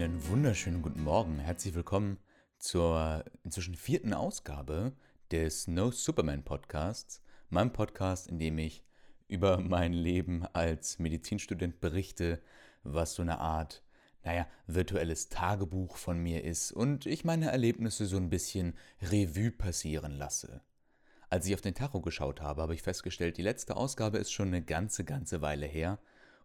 [0.00, 1.40] Einen wunderschönen guten Morgen.
[1.40, 2.18] Herzlich willkommen
[2.60, 4.92] zur inzwischen vierten Ausgabe
[5.32, 7.20] des No Superman Podcasts,
[7.50, 8.84] meinem Podcast, in dem ich
[9.26, 12.40] über mein Leben als Medizinstudent berichte,
[12.84, 13.82] was so eine Art,
[14.22, 20.12] naja, virtuelles Tagebuch von mir ist und ich meine Erlebnisse so ein bisschen Revue passieren
[20.12, 20.60] lasse.
[21.28, 24.46] Als ich auf den Tacho geschaut habe, habe ich festgestellt, die letzte Ausgabe ist schon
[24.46, 25.98] eine ganze, ganze Weile her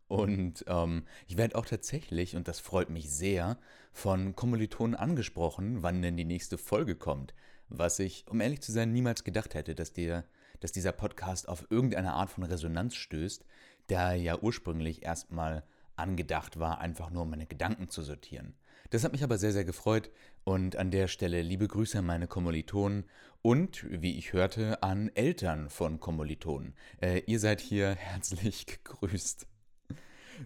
[0.08, 3.58] und ähm, ich werde auch tatsächlich, und das freut mich sehr,
[3.92, 7.34] von Kommilitonen angesprochen, wann denn die nächste Folge kommt.
[7.70, 10.26] Was ich, um ehrlich zu sein, niemals gedacht hätte, dass, der,
[10.60, 13.46] dass dieser Podcast auf irgendeine Art von Resonanz stößt,
[13.88, 15.64] da ja ursprünglich erstmal
[15.96, 18.56] angedacht war, einfach nur meine Gedanken zu sortieren.
[18.90, 20.12] Das hat mich aber sehr, sehr gefreut
[20.44, 23.06] und an der Stelle liebe Grüße an meine Kommilitonen
[23.42, 26.76] und, wie ich hörte, an Eltern von Kommilitonen.
[27.02, 29.48] Äh, ihr seid hier herzlich gegrüßt.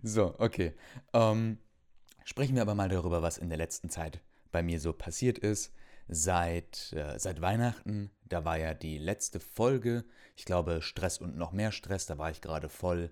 [0.03, 0.73] So, okay.
[1.13, 1.57] Ähm,
[2.23, 4.21] sprechen wir aber mal darüber, was in der letzten Zeit
[4.51, 5.73] bei mir so passiert ist.
[6.09, 11.51] Seit, äh, seit Weihnachten, da war ja die letzte Folge, ich glaube Stress und noch
[11.51, 13.11] mehr Stress, da war ich gerade voll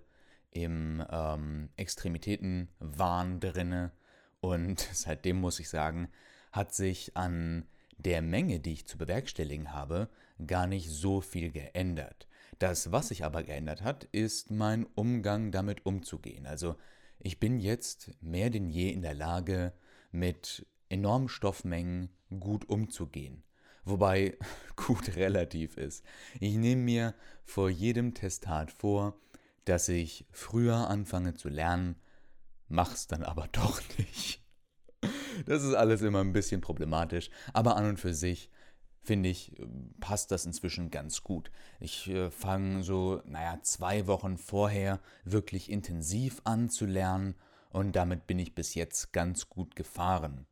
[0.52, 3.92] im ähm, Extremitätenwahn drinne.
[4.40, 6.10] Und seitdem muss ich sagen,
[6.52, 7.66] hat sich an
[7.98, 10.10] der Menge, die ich zu bewerkstelligen habe,
[10.46, 12.28] gar nicht so viel geändert.
[12.60, 16.46] Das, was sich aber geändert hat, ist mein Umgang damit umzugehen.
[16.46, 16.76] Also
[17.20, 19.74] ich bin jetzt mehr denn je in der Lage,
[20.12, 23.44] mit enormen Stoffmengen gut umzugehen.
[23.84, 24.38] Wobei
[24.76, 26.04] gut relativ ist.
[26.40, 29.20] Ich nehme mir vor jedem Testat vor,
[29.66, 31.96] dass ich früher anfange zu lernen,
[32.68, 34.42] mach's dann aber doch nicht.
[35.46, 38.50] Das ist alles immer ein bisschen problematisch, aber an und für sich
[39.06, 39.54] finde ich,
[40.00, 41.52] passt das inzwischen ganz gut.
[41.80, 47.36] Ich äh, fange so, naja, zwei Wochen vorher wirklich intensiv an zu lernen
[47.70, 50.46] und damit bin ich bis jetzt ganz gut gefahren.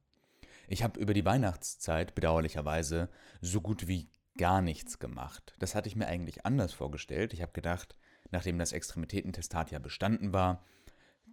[0.68, 3.10] Ich habe über die Weihnachtszeit bedauerlicherweise
[3.42, 5.54] so gut wie gar nichts gemacht.
[5.60, 7.34] Das hatte ich mir eigentlich anders vorgestellt.
[7.34, 7.96] Ich habe gedacht,
[8.32, 10.64] nachdem das Extremitätentestat ja bestanden war,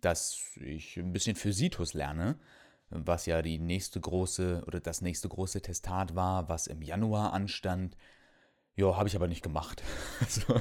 [0.01, 2.39] dass ich ein bisschen Physitus lerne
[2.91, 7.97] was ja die nächste große oder das nächste große Testat war, was im Januar anstand.
[8.75, 9.83] Ja, habe ich aber nicht gemacht.
[10.21, 10.61] Also,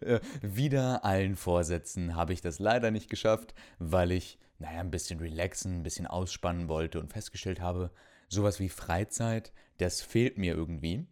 [0.00, 5.18] äh, wieder allen Vorsätzen habe ich das leider nicht geschafft, weil ich, naja, ein bisschen
[5.20, 7.90] relaxen, ein bisschen ausspannen wollte und festgestellt habe,
[8.28, 11.06] sowas wie Freizeit, das fehlt mir irgendwie.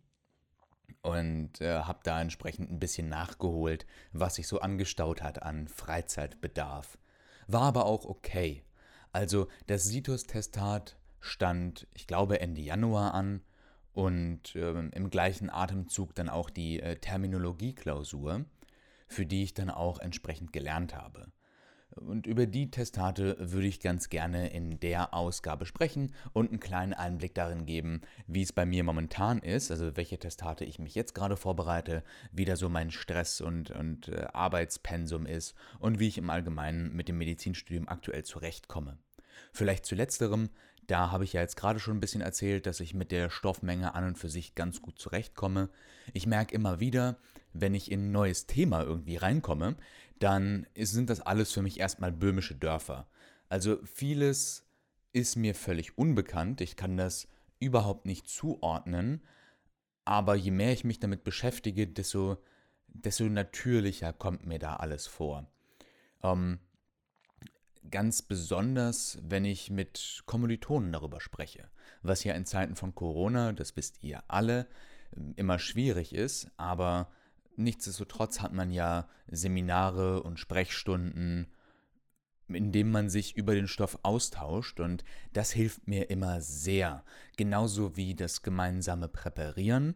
[1.03, 6.99] Und äh, habe da entsprechend ein bisschen nachgeholt, was sich so angestaut hat an Freizeitbedarf.
[7.47, 8.63] War aber auch okay.
[9.19, 13.41] Also das Situs-Testat stand, ich glaube, Ende Januar an
[13.93, 18.45] und äh, im gleichen Atemzug dann auch die äh, Terminologie-Klausur,
[19.09, 21.33] für die ich dann auch entsprechend gelernt habe.
[21.97, 26.95] Und über die Testate würde ich ganz gerne in der Ausgabe sprechen und einen kleinen
[26.95, 31.17] Einblick darin geben, wie es bei mir momentan ist, also welche Testate ich mich jetzt
[31.17, 36.19] gerade vorbereite, wie da so mein Stress und, und äh, Arbeitspensum ist und wie ich
[36.19, 38.99] im Allgemeinen mit dem Medizinstudium aktuell zurechtkomme.
[39.53, 40.51] Vielleicht zu letzterem,
[40.87, 43.95] da habe ich ja jetzt gerade schon ein bisschen erzählt, dass ich mit der Stoffmenge
[43.95, 45.69] an und für sich ganz gut zurechtkomme.
[46.15, 47.19] Ich merke immer wieder,
[47.53, 49.77] wenn ich in ein neues Thema irgendwie reinkomme,
[50.19, 53.07] dann sind das alles für mich erstmal böhmische Dörfer.
[53.49, 54.67] Also vieles
[55.13, 57.29] ist mir völlig unbekannt, ich kann das
[57.61, 59.23] überhaupt nicht zuordnen,
[60.05, 62.43] aber je mehr ich mich damit beschäftige, desto,
[62.87, 65.47] desto natürlicher kommt mir da alles vor.
[66.23, 66.61] Ähm,
[67.91, 71.69] ganz besonders, wenn ich mit Kommilitonen darüber spreche,
[72.03, 74.67] was ja in Zeiten von Corona, das wisst ihr alle,
[75.37, 77.09] immer schwierig ist, aber
[77.57, 81.49] nichtsdestotrotz hat man ja Seminare und Sprechstunden,
[82.49, 87.05] in denen man sich über den Stoff austauscht und das hilft mir immer sehr,
[87.37, 89.95] genauso wie das gemeinsame Präparieren.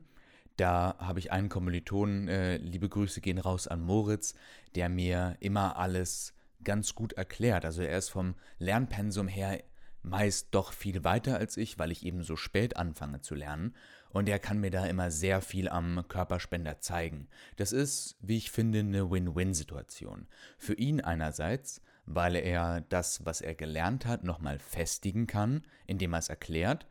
[0.57, 4.35] Da habe ich einen Kommilitonen, äh, liebe Grüße gehen raus an Moritz,
[4.75, 7.65] der mir immer alles ganz gut erklärt.
[7.65, 9.63] Also er ist vom Lernpensum her
[10.03, 13.75] meist doch viel weiter als ich, weil ich eben so spät anfange zu lernen.
[14.11, 17.29] Und er kann mir da immer sehr viel am Körperspender zeigen.
[17.57, 20.27] Das ist, wie ich finde, eine Win-Win-Situation.
[20.59, 26.19] Für ihn einerseits, weil er das, was er gelernt hat, nochmal festigen kann, indem er
[26.19, 26.87] es erklärt.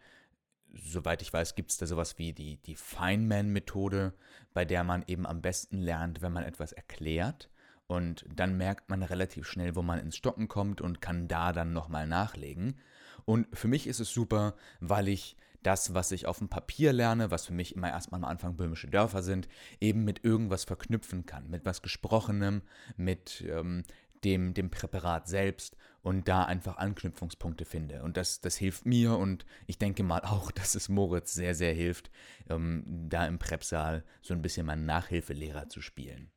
[0.73, 4.13] Soweit ich weiß, gibt es da sowas wie die, die Feynman-Methode,
[4.53, 7.50] bei der man eben am besten lernt, wenn man etwas erklärt.
[7.91, 11.73] Und dann merkt man relativ schnell, wo man ins Stocken kommt und kann da dann
[11.73, 12.79] nochmal nachlegen.
[13.25, 17.31] Und für mich ist es super, weil ich das, was ich auf dem Papier lerne,
[17.31, 19.49] was für mich immer erstmal am Anfang böhmische Dörfer sind,
[19.81, 21.49] eben mit irgendwas verknüpfen kann.
[21.49, 22.61] Mit was Gesprochenem,
[22.95, 23.83] mit ähm,
[24.23, 28.03] dem, dem Präparat selbst und da einfach Anknüpfungspunkte finde.
[28.03, 31.73] Und das, das hilft mir und ich denke mal auch, dass es Moritz sehr, sehr
[31.73, 32.09] hilft,
[32.49, 36.31] ähm, da im Prepsaal so ein bisschen meinen Nachhilfelehrer zu spielen.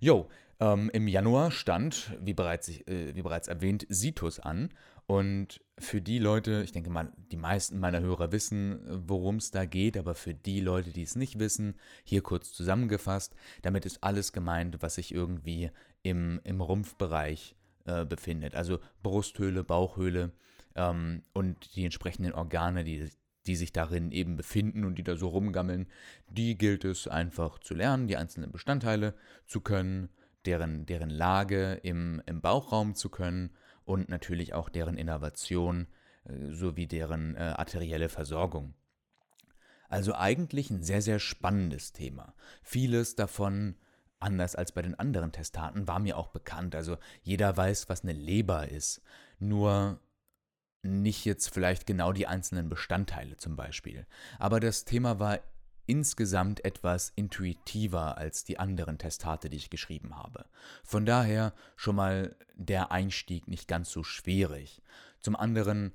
[0.00, 0.28] Jo,
[0.60, 4.70] ähm, im Januar stand, wie bereits, äh, wie bereits erwähnt, Situs an.
[5.06, 9.66] Und für die Leute, ich denke mal, die meisten meiner Hörer wissen, worum es da
[9.66, 11.74] geht, aber für die Leute, die es nicht wissen,
[12.04, 15.70] hier kurz zusammengefasst, damit ist alles gemeint, was sich irgendwie
[16.02, 17.54] im, im Rumpfbereich
[17.84, 18.54] äh, befindet.
[18.54, 20.32] Also Brusthöhle, Bauchhöhle
[20.74, 23.10] ähm, und die entsprechenden Organe, die,
[23.46, 25.86] die sich darin eben befinden und die da so rumgammeln,
[26.28, 29.14] die gilt es einfach zu lernen, die einzelnen Bestandteile
[29.46, 30.08] zu können,
[30.46, 33.50] deren, deren Lage im, im Bauchraum zu können
[33.84, 35.86] und natürlich auch deren Innovation
[36.24, 38.74] äh, sowie deren äh, arterielle Versorgung.
[39.88, 42.34] Also eigentlich ein sehr, sehr spannendes Thema.
[42.62, 43.76] Vieles davon,
[44.18, 46.74] anders als bei den anderen Testaten, war mir auch bekannt.
[46.74, 49.02] Also jeder weiß, was eine Leber ist.
[49.38, 50.00] Nur
[50.84, 54.06] nicht jetzt vielleicht genau die einzelnen Bestandteile zum Beispiel.
[54.38, 55.40] Aber das Thema war
[55.86, 60.46] insgesamt etwas intuitiver als die anderen Testate, die ich geschrieben habe.
[60.82, 64.82] Von daher schon mal der Einstieg nicht ganz so schwierig.
[65.20, 65.94] Zum anderen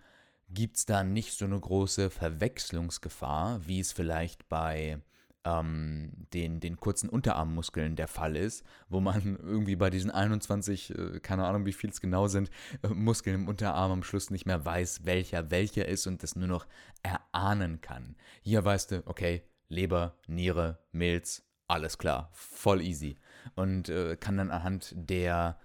[0.49, 4.99] gibt es da nicht so eine große Verwechslungsgefahr, wie es vielleicht bei
[5.45, 11.19] ähm, den, den kurzen Unterarmmuskeln der Fall ist, wo man irgendwie bei diesen 21, äh,
[11.19, 12.49] keine Ahnung wie viel es genau sind,
[12.83, 16.47] äh, Muskeln im Unterarm am Schluss nicht mehr weiß, welcher welcher ist und das nur
[16.47, 16.67] noch
[17.03, 18.15] erahnen kann.
[18.41, 23.15] Hier weißt du, okay, Leber, Niere, Milz, alles klar, voll easy.
[23.55, 25.59] Und äh, kann dann anhand der.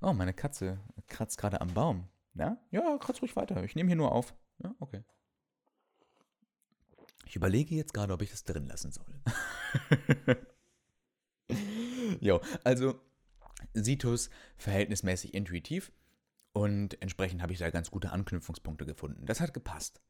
[0.00, 2.08] Oh, meine Katze kratzt gerade am Baum.
[2.34, 2.56] Ja?
[2.70, 3.62] Ja, kratzt ruhig weiter.
[3.64, 4.34] Ich nehme hier nur auf.
[4.62, 5.02] Ja, okay.
[7.28, 9.04] Ich überlege jetzt gerade, ob ich das drin lassen soll.
[12.20, 12.98] jo, also
[13.74, 15.92] Situs verhältnismäßig intuitiv
[16.54, 19.26] und entsprechend habe ich da ganz gute Anknüpfungspunkte gefunden.
[19.26, 20.00] Das hat gepasst.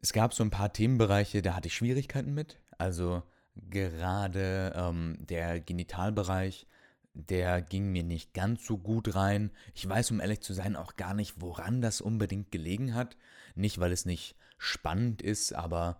[0.00, 2.58] Es gab so ein paar Themenbereiche, da hatte ich Schwierigkeiten mit.
[2.78, 3.22] Also
[3.54, 6.66] gerade ähm, der Genitalbereich,
[7.12, 9.50] der ging mir nicht ganz so gut rein.
[9.74, 13.18] Ich weiß, um ehrlich zu sein, auch gar nicht, woran das unbedingt gelegen hat.
[13.54, 15.98] Nicht, weil es nicht spannend ist, aber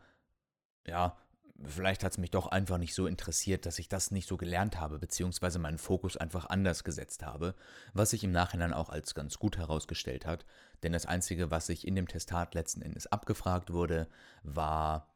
[0.87, 1.17] ja,
[1.65, 4.79] vielleicht hat es mich doch einfach nicht so interessiert, dass ich das nicht so gelernt
[4.79, 7.55] habe, beziehungsweise meinen Fokus einfach anders gesetzt habe,
[7.93, 10.45] was sich im Nachhinein auch als ganz gut herausgestellt hat.
[10.83, 14.09] Denn das Einzige, was sich in dem Testat letzten Endes abgefragt wurde,
[14.43, 15.15] war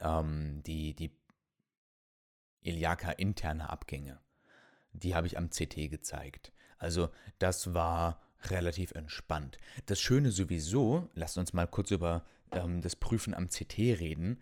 [0.00, 1.16] ähm, die, die
[2.62, 4.18] Iliaka-interne Abgänge.
[4.92, 6.52] Die habe ich am CT gezeigt.
[6.78, 9.58] Also das war relativ entspannt.
[9.86, 14.40] Das Schöne sowieso, lasst uns mal kurz über ähm, das Prüfen am CT reden.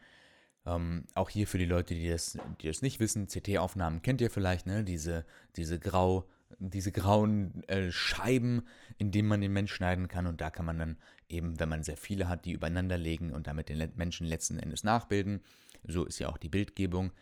[0.67, 4.31] Ähm, auch hier für die Leute, die das, die das nicht wissen, CT-Aufnahmen kennt ihr
[4.31, 4.85] vielleicht, ne?
[4.85, 5.25] Diese,
[5.57, 6.29] diese grau,
[6.59, 8.63] diese grauen äh, Scheiben,
[8.99, 10.27] in denen man den Mensch schneiden kann.
[10.27, 10.97] Und da kann man dann
[11.29, 14.85] eben, wenn man sehr viele hat, die übereinander legen und damit den Menschen letzten Endes
[14.85, 15.41] nachbilden.
[15.85, 17.13] So ist ja auch die Bildgebung.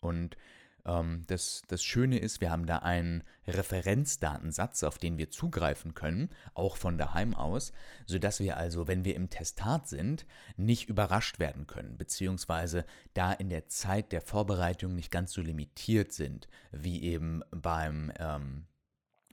[0.00, 0.36] Und
[0.84, 6.76] das, das Schöne ist, wir haben da einen Referenzdatensatz, auf den wir zugreifen können, auch
[6.76, 7.72] von daheim aus,
[8.06, 10.26] sodass wir also, wenn wir im Testat sind,
[10.56, 12.84] nicht überrascht werden können, beziehungsweise
[13.14, 18.66] da in der Zeit der Vorbereitung nicht ganz so limitiert sind, wie eben beim, ähm,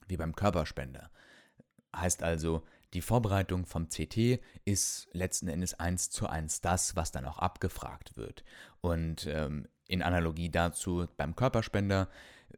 [0.07, 1.09] wie beim Körperspender.
[1.95, 2.63] Heißt also,
[2.93, 8.17] die Vorbereitung vom CT ist letzten Endes eins zu eins das, was dann auch abgefragt
[8.17, 8.43] wird.
[8.81, 12.07] Und ähm, in Analogie dazu beim Körperspender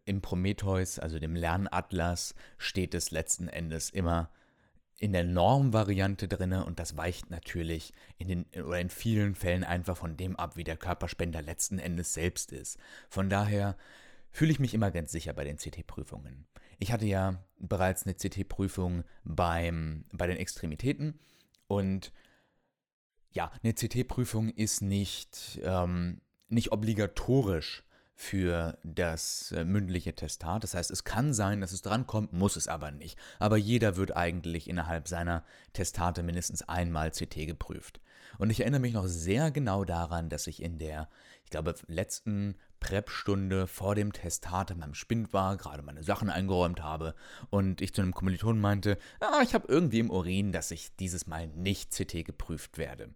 [0.06, 4.30] im Prometheus, also dem Lernatlas, steht es letzten Endes immer
[5.00, 9.98] in der Normvariante drin und das weicht natürlich in den oder in vielen Fällen einfach
[9.98, 12.78] von dem ab, wie der Körperspender letzten Endes selbst ist.
[13.10, 13.78] Von daher
[14.30, 16.46] fühle ich mich immer ganz sicher bei den CT-Prüfungen.
[16.80, 21.18] Ich hatte ja bereits eine CT-Prüfung beim bei den Extremitäten
[21.68, 22.12] und
[23.32, 26.20] ja, eine CT-Prüfung ist nicht ähm,
[26.52, 27.84] nicht obligatorisch
[28.22, 30.64] für das äh, mündliche Testat.
[30.64, 33.18] Das heißt, es kann sein, dass es drankommt, muss es aber nicht.
[33.40, 35.44] Aber jeder wird eigentlich innerhalb seiner
[35.74, 38.00] Testate mindestens einmal CT geprüft.
[38.38, 41.10] Und ich erinnere mich noch sehr genau daran, dass ich in der,
[41.44, 46.82] ich glaube, letzten Prep-Stunde vor dem Testat in meinem Spind war, gerade meine Sachen eingeräumt
[46.82, 47.16] habe
[47.50, 51.28] und ich zu einem Kommilitonen meinte, ah, ich habe irgendwie im Urin, dass ich dieses
[51.28, 53.10] Mal nicht CT geprüft werde.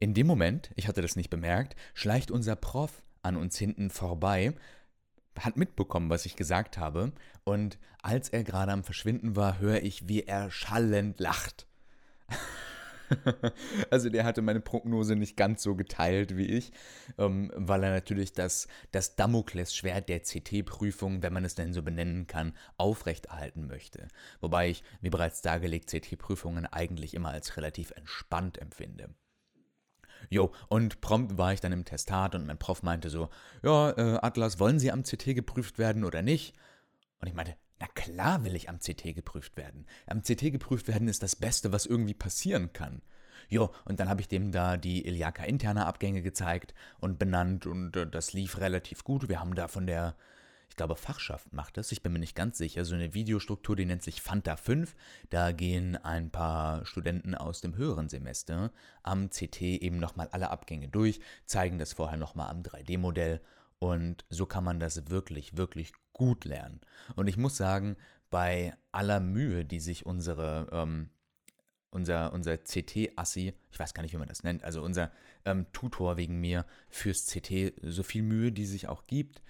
[0.00, 4.54] In dem Moment, ich hatte das nicht bemerkt, schleicht unser Prof an uns hinten vorbei,
[5.38, 7.12] hat mitbekommen, was ich gesagt habe,
[7.44, 11.66] und als er gerade am Verschwinden war, höre ich, wie er schallend lacht.
[13.90, 16.72] also der hatte meine Prognose nicht ganz so geteilt wie ich,
[17.18, 22.26] ähm, weil er natürlich das, das Damoklesschwert der CT-Prüfung, wenn man es denn so benennen
[22.26, 24.08] kann, aufrechterhalten möchte.
[24.40, 29.14] Wobei ich, wie bereits dargelegt, CT-Prüfungen eigentlich immer als relativ entspannt empfinde.
[30.30, 33.28] Jo, und prompt war ich dann im Testat und mein Prof meinte so,
[33.62, 36.54] ja, äh, Atlas, wollen Sie am CT geprüft werden oder nicht?
[37.20, 39.86] Und ich meinte, na klar will ich am CT geprüft werden.
[40.06, 43.02] Am CT geprüft werden ist das Beste, was irgendwie passieren kann.
[43.48, 47.96] Jo, und dann habe ich dem da die Iliaka interne Abgänge gezeigt und benannt und
[47.96, 49.28] äh, das lief relativ gut.
[49.28, 50.16] Wir haben da von der,
[50.74, 53.84] ich glaube, Fachschaft macht das, ich bin mir nicht ganz sicher, so eine Videostruktur, die
[53.84, 54.96] nennt sich Fanta 5.
[55.30, 58.72] Da gehen ein paar Studenten aus dem höheren Semester
[59.04, 63.40] am CT eben nochmal alle Abgänge durch, zeigen das vorher nochmal am 3D-Modell
[63.78, 66.80] und so kann man das wirklich, wirklich gut lernen.
[67.14, 67.96] Und ich muss sagen,
[68.28, 71.10] bei aller Mühe, die sich unsere, ähm,
[71.90, 75.12] unser, unser CT-Assi, ich weiß gar nicht, wie man das nennt, also unser
[75.44, 79.40] ähm, Tutor wegen mir fürs CT, so viel Mühe, die sich auch gibt,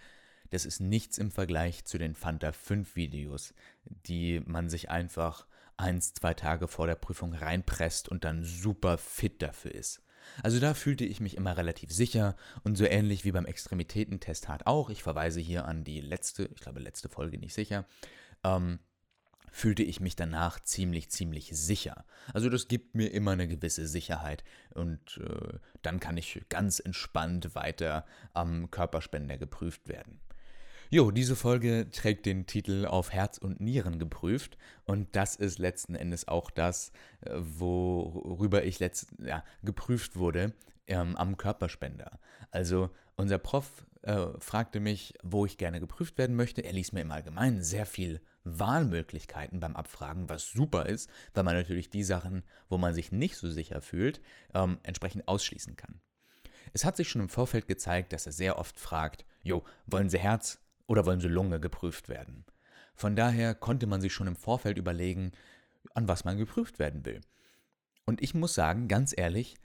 [0.50, 5.46] das ist nichts im Vergleich zu den Fanta 5 Videos, die man sich einfach
[5.76, 10.02] eins, zwei Tage vor der Prüfung reinpresst und dann super fit dafür ist.
[10.42, 14.66] Also da fühlte ich mich immer relativ sicher und so ähnlich wie beim Extremitätentest hart
[14.66, 17.84] auch, ich verweise hier an die letzte, ich glaube letzte Folge nicht sicher,
[18.42, 18.78] ähm,
[19.54, 22.04] fühlte ich mich danach ziemlich, ziemlich sicher.
[22.32, 24.42] Also das gibt mir immer eine gewisse Sicherheit
[24.74, 30.20] und äh, dann kann ich ganz entspannt weiter am Körperspender geprüft werden.
[30.90, 35.94] Jo, diese Folge trägt den Titel Auf Herz und Nieren geprüft und das ist letzten
[35.94, 40.52] Endes auch das, äh, worüber ich letzt, ja, geprüft wurde
[40.86, 42.18] ähm, am Körperspender.
[42.50, 46.62] Also unser Prof äh, fragte mich, wo ich gerne geprüft werden möchte.
[46.62, 51.56] Er ließ mir im Allgemeinen sehr viel Wahlmöglichkeiten beim Abfragen, was super ist, weil man
[51.56, 54.20] natürlich die Sachen, wo man sich nicht so sicher fühlt,
[54.52, 56.00] ähm, entsprechend ausschließen kann.
[56.72, 60.18] Es hat sich schon im Vorfeld gezeigt, dass er sehr oft fragt, Jo, wollen Sie
[60.18, 62.44] Herz, oder wollen sie Lunge geprüft werden?
[62.94, 65.32] Von daher konnte man sich schon im Vorfeld überlegen,
[65.94, 67.20] an was man geprüft werden will.
[68.04, 69.56] Und ich muss sagen, ganz ehrlich,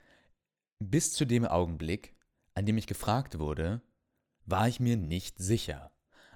[0.78, 2.14] bis zu dem Augenblick,
[2.54, 3.82] an dem ich gefragt wurde,
[4.46, 5.92] war ich mir nicht sicher.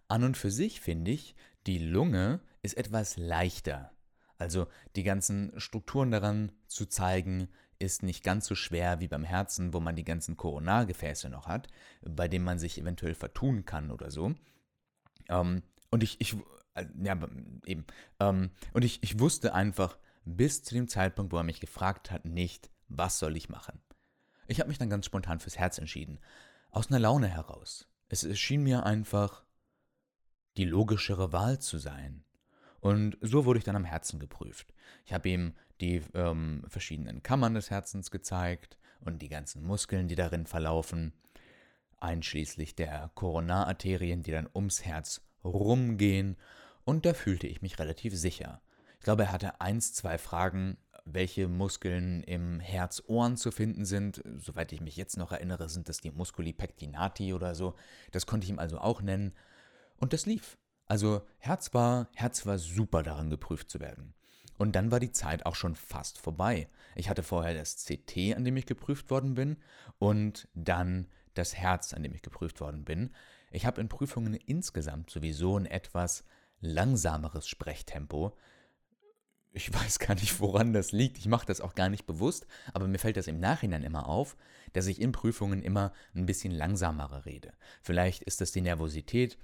[0.09, 1.35] An und für sich finde ich,
[1.67, 3.91] die Lunge ist etwas leichter.
[4.38, 7.49] Also die ganzen Strukturen daran zu zeigen,
[7.79, 11.69] ist nicht ganz so schwer wie beim Herzen, wo man die ganzen Koronargefäße noch hat,
[12.03, 14.35] bei denen man sich eventuell vertun kann oder so.
[15.28, 16.35] Ähm, und ich, ich,
[16.75, 17.19] äh, ja,
[17.66, 17.85] eben.
[18.21, 22.25] Ähm, und ich, ich wusste einfach bis zu dem Zeitpunkt, wo er mich gefragt hat,
[22.25, 23.81] nicht, was soll ich machen.
[24.47, 26.19] Ich habe mich dann ganz spontan fürs Herz entschieden.
[26.71, 27.88] Aus einer Laune heraus.
[28.09, 29.45] Es, schien mir einfach
[30.57, 32.25] die logischere Wahl zu sein.
[32.81, 34.75] Und so wurde ich dann am Herzen geprüft.
[35.04, 40.14] Ich habe ihm die ähm, verschiedenen Kammern des Herzens gezeigt und die ganzen Muskeln, die
[40.14, 41.12] darin verlaufen
[42.05, 46.37] einschließlich der Koronararterien, die dann ums Herz rumgehen,
[46.85, 48.61] und da fühlte ich mich relativ sicher.
[48.99, 54.23] Ich glaube, er hatte eins, zwei Fragen, welche Muskeln im Herzohren zu finden sind.
[54.39, 57.75] Soweit ich mich jetzt noch erinnere, sind das die Musculi pectinati oder so.
[58.13, 59.33] Das konnte ich ihm also auch nennen.
[59.97, 60.59] Und das lief.
[60.87, 64.15] Also Herz war, Herz war super daran geprüft zu werden.
[64.57, 66.69] Und dann war die Zeit auch schon fast vorbei.
[66.95, 69.57] Ich hatte vorher das CT, an dem ich geprüft worden bin,
[69.99, 73.11] und dann das Herz, an dem ich geprüft worden bin.
[73.50, 76.25] Ich habe in Prüfungen insgesamt sowieso ein etwas
[76.61, 78.37] langsameres Sprechtempo.
[79.53, 81.19] Ich weiß gar nicht, woran das liegt.
[81.19, 84.37] Ich mache das auch gar nicht bewusst, aber mir fällt das im Nachhinein immer auf,
[84.73, 87.53] dass ich in Prüfungen immer ein bisschen langsamer rede.
[87.83, 89.38] Vielleicht ist das die Nervosität,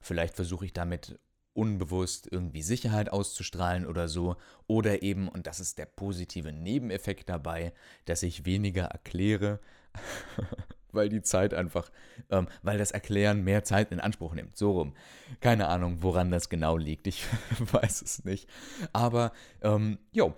[0.00, 1.18] vielleicht versuche ich damit
[1.52, 4.36] unbewusst irgendwie Sicherheit auszustrahlen oder so.
[4.66, 7.72] Oder eben, und das ist der positive Nebeneffekt dabei,
[8.04, 9.60] dass ich weniger erkläre.
[10.94, 11.90] weil die Zeit einfach,
[12.30, 14.56] ähm, weil das Erklären mehr Zeit in Anspruch nimmt.
[14.56, 14.94] So rum.
[15.40, 17.06] Keine Ahnung, woran das genau liegt.
[17.06, 17.24] Ich
[17.72, 18.48] weiß es nicht.
[18.92, 19.32] Aber,
[19.62, 20.34] ähm, jo,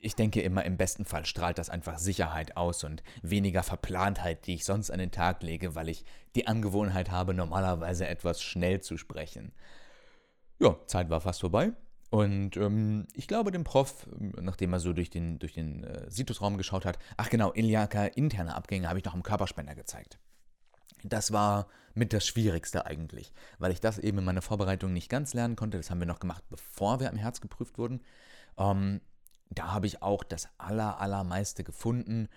[0.00, 4.54] ich denke immer, im besten Fall strahlt das einfach Sicherheit aus und weniger Verplantheit, die
[4.54, 6.04] ich sonst an den Tag lege, weil ich
[6.34, 9.52] die Angewohnheit habe, normalerweise etwas schnell zu sprechen.
[10.58, 11.72] Ja, Zeit war fast vorbei.
[12.12, 14.06] Und ähm, ich glaube, dem Prof,
[14.38, 18.54] nachdem er so durch den, durch den äh, Situsraum geschaut hat, ach genau, Iliaka interne
[18.54, 20.18] Abgänge habe ich noch am Körperspender gezeigt.
[21.02, 25.32] Das war mit das Schwierigste eigentlich, weil ich das eben in meiner Vorbereitung nicht ganz
[25.32, 25.78] lernen konnte.
[25.78, 28.02] Das haben wir noch gemacht, bevor wir am Herz geprüft wurden.
[28.58, 29.00] Ähm,
[29.48, 32.28] da habe ich auch das aller, allermeiste gefunden.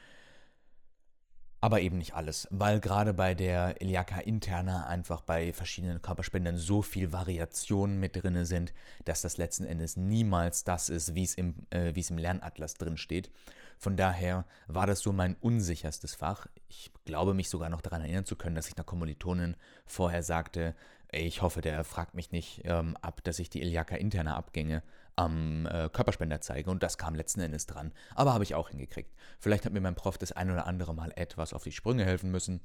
[1.66, 6.84] Aber eben nicht alles, weil gerade bei der Iliaka Interna einfach bei verschiedenen Körperspendern so
[6.84, 8.72] viel Variationen mit drin sind,
[9.04, 12.76] dass das letzten Endes niemals das ist, wie es im, äh, wie es im Lernatlas
[12.76, 13.32] drin steht.
[13.80, 16.46] Von daher war das so mein unsicherstes Fach.
[16.70, 19.56] Ich glaube mich sogar noch daran erinnern zu können, dass ich einer Kommilitonin
[19.88, 20.76] vorher sagte,
[21.12, 24.84] ich hoffe, der fragt mich nicht ähm, ab, dass ich die Iliaka Interna Abgänge
[25.16, 27.94] am äh, Körperspender zeige und das kam letzten Endes dran.
[28.16, 29.14] Aber habe ich auch hingekriegt.
[29.40, 32.32] Vielleicht hat mir mein Prof das ein oder andere Mal etwas auf die Sprünge helfen
[32.32, 32.62] müssen,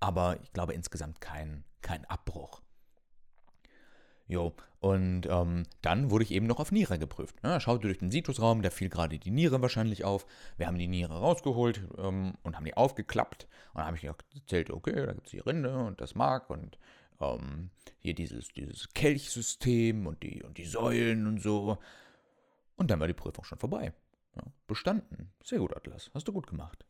[0.00, 2.60] aber ich glaube insgesamt kein, kein Abbruch.
[4.26, 7.36] Jo, und ähm, dann wurde ich eben noch auf Niere geprüft.
[7.44, 10.26] Ja, schaute durch den Situsraum, da fiel gerade die Niere wahrscheinlich auf.
[10.56, 13.46] Wir haben die Niere rausgeholt ähm, und haben die aufgeklappt.
[13.74, 16.78] Und dann habe ich erzählt, okay, da gibt es die Rinde und das Mark und
[17.20, 21.78] ähm, hier dieses, dieses Kelchsystem und die, und die Säulen und so.
[22.76, 23.92] Und dann war die Prüfung schon vorbei.
[24.36, 25.32] Ja, bestanden.
[25.42, 26.10] Sehr gut, Atlas.
[26.12, 26.84] Hast du gut gemacht.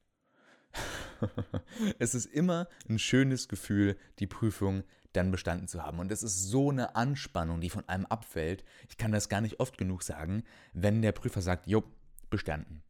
[1.99, 5.99] es ist immer ein schönes Gefühl, die Prüfung dann bestanden zu haben.
[5.99, 8.65] Und es ist so eine Anspannung, die von einem abfällt.
[8.89, 11.85] Ich kann das gar nicht oft genug sagen, wenn der Prüfer sagt, jo,
[12.31, 12.83] bestanden.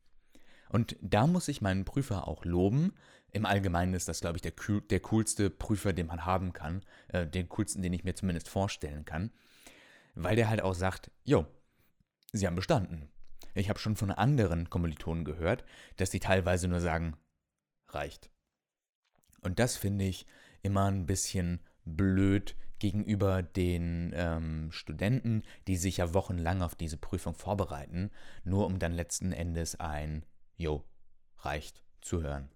[0.71, 2.95] Und da muss ich meinen Prüfer auch loben,
[3.35, 4.53] im Allgemeinen ist das, glaube ich, der,
[4.91, 6.83] der coolste Prüfer, den man haben kann.
[7.09, 9.33] Äh, den coolsten, den ich mir zumindest vorstellen kann.
[10.15, 11.45] Weil der halt auch sagt, jo,
[12.33, 13.11] sie haben bestanden.
[13.55, 15.65] Ich habe schon von anderen Kommilitonen gehört,
[15.97, 17.17] dass die teilweise nur sagen,
[17.89, 18.31] reicht.
[19.43, 20.27] Und das finde ich
[20.63, 27.35] immer ein bisschen blöd gegenüber den ähm, Studenten, die sich ja wochenlang auf diese Prüfung
[27.35, 28.11] vorbereiten,
[28.45, 30.25] nur um dann letzten Endes ein
[30.57, 30.85] Jo,
[31.39, 32.49] reicht zu hören.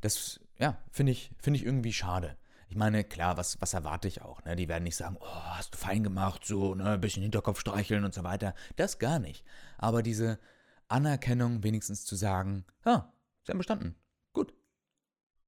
[0.00, 2.36] Das, ja, finde ich, find ich irgendwie schade.
[2.68, 4.44] Ich meine, klar, was, was erwarte ich auch?
[4.44, 4.54] Ne?
[4.54, 8.04] Die werden nicht sagen, oh, hast du fein gemacht, so, ne, ein bisschen Hinterkopf streicheln
[8.04, 8.54] und so weiter.
[8.76, 9.44] Das gar nicht.
[9.78, 10.38] Aber diese
[10.88, 13.12] Anerkennung wenigstens zu sagen, ja,
[13.44, 13.94] sie haben bestanden.
[14.34, 14.52] Gut.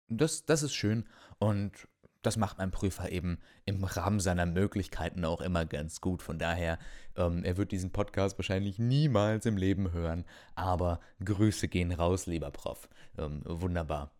[0.08, 1.06] Das, das ist schön
[1.38, 1.88] und
[2.22, 6.22] das macht mein Prüfer eben im Rahmen seiner Möglichkeiten auch immer ganz gut.
[6.22, 6.78] Von daher,
[7.16, 10.24] ähm, er wird diesen Podcast wahrscheinlich niemals im Leben hören.
[10.54, 12.88] Aber Grüße gehen raus, lieber Prof.
[13.16, 14.12] Ähm, wunderbar.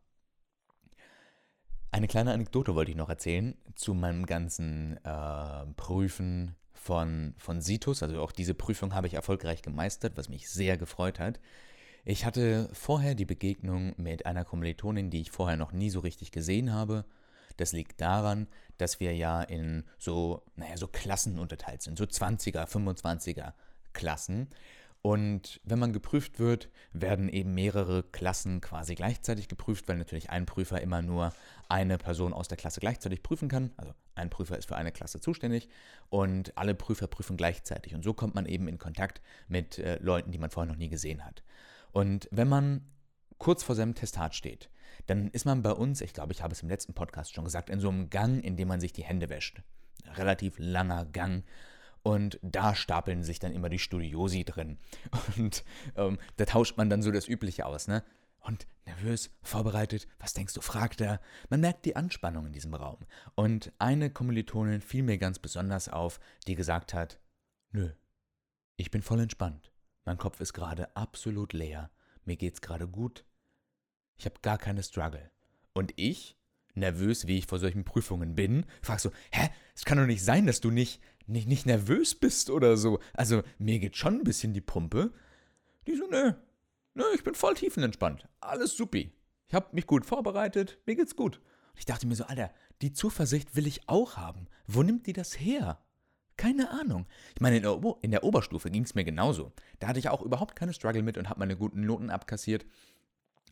[1.93, 8.03] Eine kleine Anekdote wollte ich noch erzählen zu meinem ganzen äh, Prüfen von, von Situs.
[8.03, 11.41] Also auch diese Prüfung habe ich erfolgreich gemeistert, was mich sehr gefreut hat.
[12.05, 16.31] Ich hatte vorher die Begegnung mit einer Kommilitonin, die ich vorher noch nie so richtig
[16.31, 17.05] gesehen habe.
[17.57, 18.47] Das liegt daran,
[18.79, 23.53] dass wir ja in so, naja, so Klassen unterteilt sind, so 20er, 25er
[23.93, 24.49] Klassen.
[25.03, 30.45] Und wenn man geprüft wird, werden eben mehrere Klassen quasi gleichzeitig geprüft, weil natürlich ein
[30.45, 31.33] Prüfer immer nur
[31.71, 33.73] eine Person aus der Klasse gleichzeitig prüfen kann.
[33.79, 35.69] Also ein Prüfer ist für eine Klasse zuständig
[36.11, 37.95] und alle Prüfer prüfen gleichzeitig.
[37.95, 40.91] Und so kommt man eben in Kontakt mit äh, Leuten, die man vorher noch nie
[40.91, 41.43] gesehen hat.
[41.93, 42.85] Und wenn man
[43.39, 44.69] kurz vor seinem Testat steht,
[45.07, 47.71] dann ist man bei uns, ich glaube, ich habe es im letzten Podcast schon gesagt,
[47.71, 49.63] in so einem Gang, in dem man sich die Hände wäscht.
[50.17, 51.45] Relativ langer Gang
[52.03, 54.79] und da stapeln sich dann immer die Studiosi drin.
[55.37, 55.65] Und
[55.97, 58.03] ähm, da tauscht man dann so das Übliche aus, ne?
[58.41, 61.21] Und nervös, vorbereitet, was denkst du, fragt er.
[61.51, 62.99] Man merkt die Anspannung in diesem Raum.
[63.35, 67.21] Und eine Kommilitonin fiel mir ganz besonders auf, die gesagt hat,
[67.73, 67.91] nö,
[68.77, 69.73] ich bin voll entspannt.
[70.07, 71.91] Mein Kopf ist gerade absolut leer.
[72.25, 73.27] Mir geht's gerade gut.
[74.17, 75.31] Ich habe gar keine Struggle.
[75.75, 76.39] Und ich,
[76.75, 80.47] nervös wie ich vor solchen Prüfungen bin, frag so, hä, es kann doch nicht sein,
[80.47, 81.01] dass du nicht
[81.31, 82.99] nicht, nicht nervös bist oder so.
[83.15, 85.13] Also mir geht schon ein bisschen die Pumpe.
[85.87, 86.33] Die so, nö,
[86.95, 88.29] nö, ich bin voll tiefenentspannt.
[88.41, 89.13] Alles supi.
[89.49, 91.39] Ich habe mich gut vorbereitet, mir geht's gut.
[91.73, 94.47] Und ich dachte mir so, Alter, die Zuversicht will ich auch haben.
[94.67, 95.83] Wo nimmt die das her?
[96.37, 97.07] Keine Ahnung.
[97.35, 99.53] Ich meine, in der, Ober in der Oberstufe ging es mir genauso.
[99.79, 102.65] Da hatte ich auch überhaupt keine Struggle mit und habe meine guten Noten abkassiert.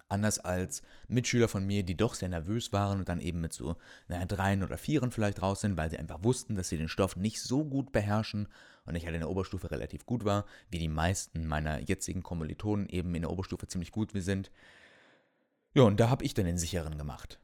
[0.09, 3.77] Anders als Mitschüler von mir, die doch sehr nervös waren und dann eben mit so
[4.09, 7.17] naja, dreien oder vieren vielleicht raus sind, weil sie einfach wussten, dass sie den Stoff
[7.17, 8.49] nicht so gut beherrschen
[8.87, 12.89] und ich halt in der Oberstufe relativ gut war, wie die meisten meiner jetzigen Kommilitonen
[12.89, 14.51] eben in der Oberstufe ziemlich gut sind.
[15.75, 17.39] Ja, und da habe ich dann den sicheren gemacht.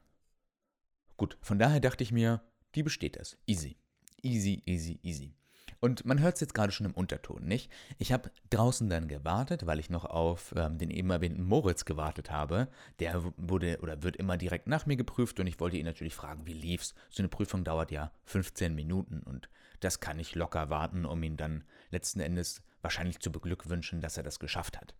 [1.17, 2.41] Gut, von daher dachte ich mir,
[2.73, 3.37] die besteht das.
[3.45, 3.77] Easy.
[4.23, 5.35] Easy, easy, easy.
[5.79, 7.71] Und man hört es jetzt gerade schon im Unterton, nicht?
[7.97, 12.31] Ich habe draußen dann gewartet, weil ich noch auf ähm, den eben erwähnten Moritz gewartet
[12.31, 12.67] habe.
[12.99, 16.45] Der wurde oder wird immer direkt nach mir geprüft und ich wollte ihn natürlich fragen,
[16.45, 16.95] wie lief's?
[17.09, 21.37] So eine Prüfung dauert ja 15 Minuten und das kann ich locker warten, um ihn
[21.37, 24.95] dann letzten Endes wahrscheinlich zu beglückwünschen, dass er das geschafft hat.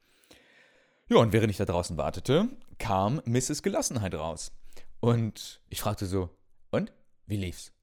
[1.07, 3.61] Ja, und während ich da draußen wartete, kam Mrs.
[3.61, 4.51] Gelassenheit raus.
[4.99, 6.35] Und ich fragte so,
[6.71, 6.91] und?
[7.27, 7.74] Wie lief's?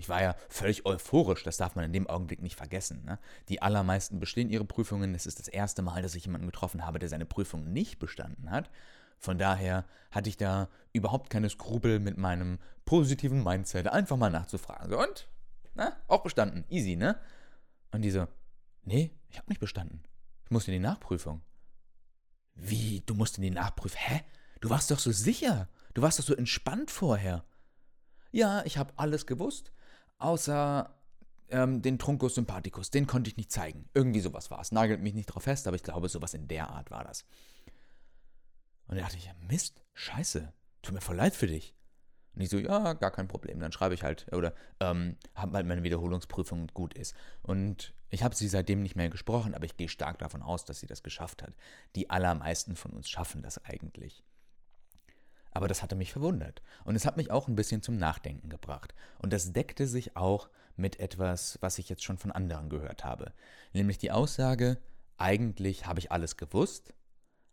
[0.00, 3.04] Ich war ja völlig euphorisch, das darf man in dem Augenblick nicht vergessen.
[3.04, 3.18] Ne?
[3.50, 5.14] Die allermeisten bestehen ihre Prüfungen.
[5.14, 8.50] Es ist das erste Mal, dass ich jemanden getroffen habe, der seine Prüfung nicht bestanden
[8.50, 8.70] hat.
[9.18, 14.90] Von daher hatte ich da überhaupt keine Skrupel mit meinem positiven Mindset, einfach mal nachzufragen.
[14.90, 15.28] So, und?
[15.74, 16.64] Na, auch bestanden.
[16.70, 17.20] Easy, ne?
[17.92, 18.26] Und die so,
[18.84, 20.02] nee, ich habe nicht bestanden.
[20.44, 21.42] Ich musste in die Nachprüfung.
[22.54, 24.00] Wie, du musst in die Nachprüfung?
[24.00, 24.22] Hä?
[24.62, 25.68] Du warst doch so sicher.
[25.92, 27.44] Du warst doch so entspannt vorher.
[28.32, 29.72] Ja, ich habe alles gewusst,
[30.20, 30.94] außer
[31.50, 32.90] ähm, den Truncus sympathicus.
[32.90, 33.88] Den konnte ich nicht zeigen.
[33.94, 34.72] Irgendwie sowas war es.
[34.72, 37.24] Nagelt mich nicht drauf fest, aber ich glaube, sowas in der Art war das.
[38.86, 40.52] Und da dachte ich, Mist, scheiße,
[40.82, 41.74] tut mir voll leid für dich.
[42.34, 43.58] Und ich so, ja, gar kein Problem.
[43.58, 47.14] Dann schreibe ich halt, oder ähm, habe halt meine Wiederholungsprüfung gut ist.
[47.42, 50.80] Und ich habe sie seitdem nicht mehr gesprochen, aber ich gehe stark davon aus, dass
[50.80, 51.54] sie das geschafft hat.
[51.96, 54.24] Die allermeisten von uns schaffen das eigentlich.
[55.52, 56.62] Aber das hatte mich verwundert.
[56.84, 58.94] Und es hat mich auch ein bisschen zum Nachdenken gebracht.
[59.18, 63.32] Und das deckte sich auch mit etwas, was ich jetzt schon von anderen gehört habe.
[63.72, 64.78] Nämlich die Aussage,
[65.18, 66.94] eigentlich habe ich alles gewusst,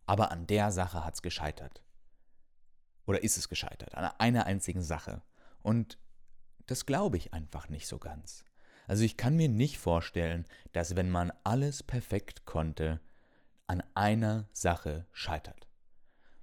[0.06, 1.84] aber an der Sache hat es gescheitert.
[3.06, 3.96] Oder ist es gescheitert?
[3.96, 5.22] An einer einzigen Sache.
[5.62, 5.98] Und
[6.68, 8.44] das glaube ich einfach nicht so ganz.
[8.88, 13.02] Also ich kann mir nicht vorstellen, dass wenn man alles perfekt konnte,
[13.68, 15.67] an einer Sache scheitert.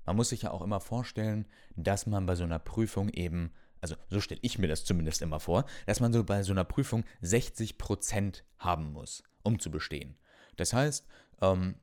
[0.07, 3.97] Man muss sich ja auch immer vorstellen, dass man bei so einer Prüfung eben, also
[4.11, 7.05] so stelle ich mir das zumindest immer vor, dass man so bei so einer Prüfung
[7.23, 10.17] 60 Prozent haben muss, um zu bestehen.
[10.57, 11.07] Das heißt,
[11.41, 11.77] ähm,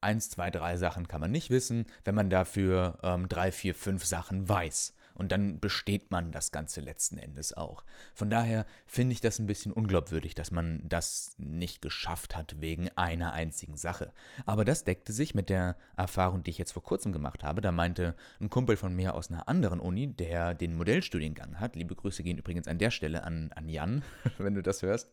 [0.00, 4.04] eins, zwei, drei Sachen kann man nicht wissen, wenn man dafür ähm, drei, vier, fünf
[4.04, 4.94] Sachen weiß.
[5.18, 7.84] Und dann besteht man das Ganze letzten Endes auch.
[8.14, 12.88] Von daher finde ich das ein bisschen unglaubwürdig, dass man das nicht geschafft hat wegen
[12.90, 14.12] einer einzigen Sache.
[14.46, 17.60] Aber das deckte sich mit der Erfahrung, die ich jetzt vor kurzem gemacht habe.
[17.60, 21.96] Da meinte ein Kumpel von mir aus einer anderen Uni, der den Modellstudiengang hat, liebe
[21.96, 24.04] Grüße gehen übrigens an der Stelle an, an Jan,
[24.38, 25.10] wenn du das hörst,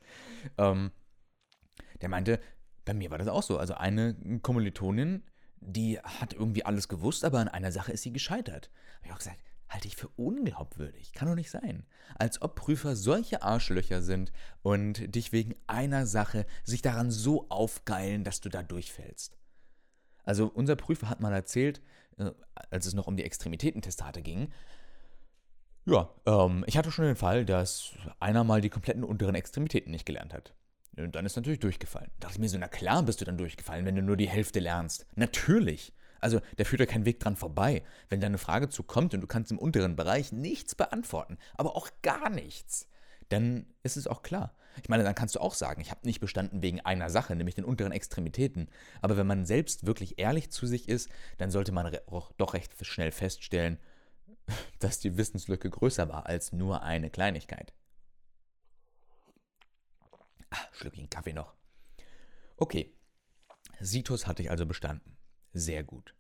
[0.60, 0.92] ähm,
[2.02, 2.40] der meinte,
[2.86, 3.58] bei mir war das auch so.
[3.58, 5.24] Also eine Kommilitonin,
[5.60, 8.70] die hat irgendwie alles gewusst, aber an einer Sache ist sie gescheitert.
[8.98, 11.14] Habe ich auch gesagt, halte ich für unglaubwürdig.
[11.14, 11.86] Kann doch nicht sein.
[12.18, 18.24] Als ob Prüfer solche Arschlöcher sind und dich wegen einer Sache sich daran so aufgeilen,
[18.24, 19.38] dass du da durchfällst.
[20.24, 21.82] Also unser Prüfer hat mal erzählt,
[22.18, 22.32] äh,
[22.70, 24.52] als es noch um die Extremitätentestate ging,
[25.86, 30.06] ja, ähm, ich hatte schon den Fall, dass einer mal die kompletten unteren Extremitäten nicht
[30.06, 30.54] gelernt hat.
[30.98, 32.10] Und dann ist natürlich durchgefallen.
[32.20, 34.30] Da dachte ich mir so, na klar bist du dann durchgefallen, wenn du nur die
[34.30, 35.06] Hälfte lernst.
[35.16, 35.94] Natürlich.
[36.26, 37.84] Also da führt ja kein Weg dran vorbei.
[38.10, 41.76] Wenn da eine Frage zu kommt und du kannst im unteren Bereich nichts beantworten, aber
[41.76, 42.90] auch gar nichts,
[43.30, 44.56] dann ist es auch klar.
[44.82, 47.54] Ich meine, dann kannst du auch sagen, ich habe nicht bestanden wegen einer Sache, nämlich
[47.54, 48.70] den unteren Extremitäten.
[49.04, 51.96] Aber wenn man selbst wirklich ehrlich zu sich ist, dann sollte man
[52.38, 53.78] doch recht schnell feststellen,
[54.80, 57.72] dass die Wissenslücke größer war als nur eine Kleinigkeit.
[60.50, 61.54] Ah, Schlückchen Kaffee noch.
[62.58, 62.98] Okay,
[63.80, 65.15] Situs hatte ich also bestanden.
[65.56, 66.14] Sehr gut.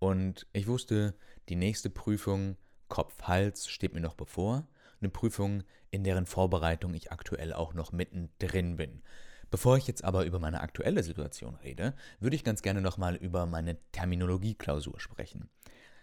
[0.00, 1.14] Und ich wusste,
[1.48, 2.56] die nächste Prüfung
[2.88, 4.66] Kopf-Hals steht mir noch bevor.
[5.00, 9.02] Eine Prüfung, in deren Vorbereitung ich aktuell auch noch mittendrin bin.
[9.48, 13.46] Bevor ich jetzt aber über meine aktuelle Situation rede, würde ich ganz gerne nochmal über
[13.46, 15.48] meine Terminologie-Klausur sprechen.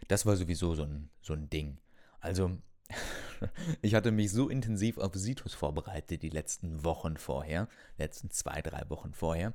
[0.08, 1.80] Das war sowieso so ein, so ein Ding.
[2.21, 2.58] Also,
[3.82, 8.89] ich hatte mich so intensiv auf Situs vorbereitet die letzten Wochen vorher, letzten zwei, drei
[8.89, 9.54] Wochen vorher,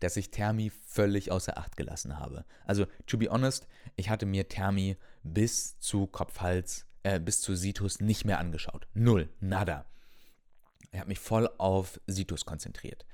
[0.00, 2.44] dass ich Thermi völlig außer Acht gelassen habe.
[2.66, 8.00] Also, to be honest, ich hatte mir Thermi bis zu Kopfhals, äh, bis zu Situs
[8.00, 8.86] nicht mehr angeschaut.
[8.94, 9.86] Null, nada.
[10.92, 13.04] Ich habe mich voll auf Situs konzentriert.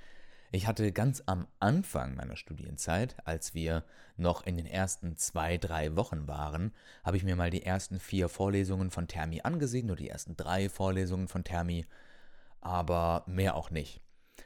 [0.52, 3.84] Ich hatte ganz am Anfang meiner Studienzeit, als wir
[4.16, 8.28] noch in den ersten zwei, drei Wochen waren, habe ich mir mal die ersten vier
[8.28, 11.86] Vorlesungen von Thermi angesehen oder die ersten drei Vorlesungen von Thermi,
[12.60, 14.00] aber mehr auch nicht.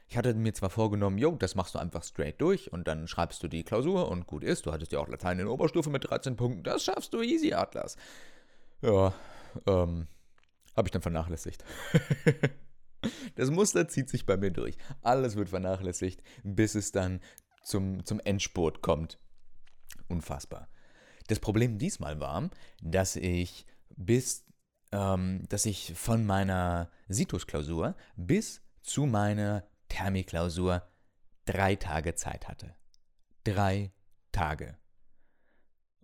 [0.06, 3.42] Ich hatte mir zwar vorgenommen, jo, das machst du einfach straight durch und dann schreibst
[3.42, 4.66] du die Klausur und gut ist.
[4.66, 7.96] Du hattest ja auch Latein in Oberstufe mit 13 Punkten, das schaffst du easy, Atlas.
[8.82, 9.14] Ja,
[9.66, 10.06] ähm,
[10.76, 11.64] habe ich dann vernachlässigt.
[13.36, 14.76] das Muster zieht sich bei mir durch.
[15.02, 17.20] Alles wird vernachlässigt, bis es dann
[17.62, 19.18] zum, zum Endspurt kommt.
[20.08, 20.68] Unfassbar.
[21.28, 22.50] Das Problem diesmal war,
[22.82, 24.44] dass ich bis,
[24.92, 30.82] ähm, dass ich von meiner Situs-Klausur bis zu meiner Thermiklausur
[31.44, 32.74] drei Tage Zeit hatte.
[33.44, 33.92] Drei
[34.32, 34.76] Tage.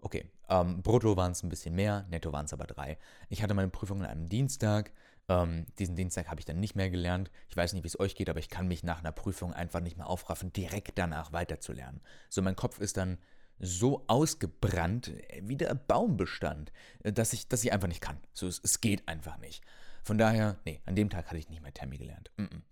[0.03, 2.99] Okay, ähm, brutto waren es ein bisschen mehr, netto waren es aber drei.
[3.29, 4.93] Ich hatte meine Prüfung an einem Dienstag.
[5.29, 7.31] Ähm, diesen Dienstag habe ich dann nicht mehr gelernt.
[7.49, 9.81] Ich weiß nicht, wie es euch geht, aber ich kann mich nach einer Prüfung einfach
[9.81, 12.01] nicht mehr aufraffen, direkt danach weiterzulernen.
[12.29, 13.19] So, mein Kopf ist dann
[13.59, 15.13] so ausgebrannt
[15.43, 16.73] wie der Baumbestand,
[17.05, 18.19] äh, dass ich, dass ich einfach nicht kann.
[18.33, 19.63] So, es, es geht einfach nicht.
[20.03, 22.31] Von daher, nee, an dem Tag hatte ich nicht mehr Thermi gelernt.
[22.37, 22.63] Mm -mm.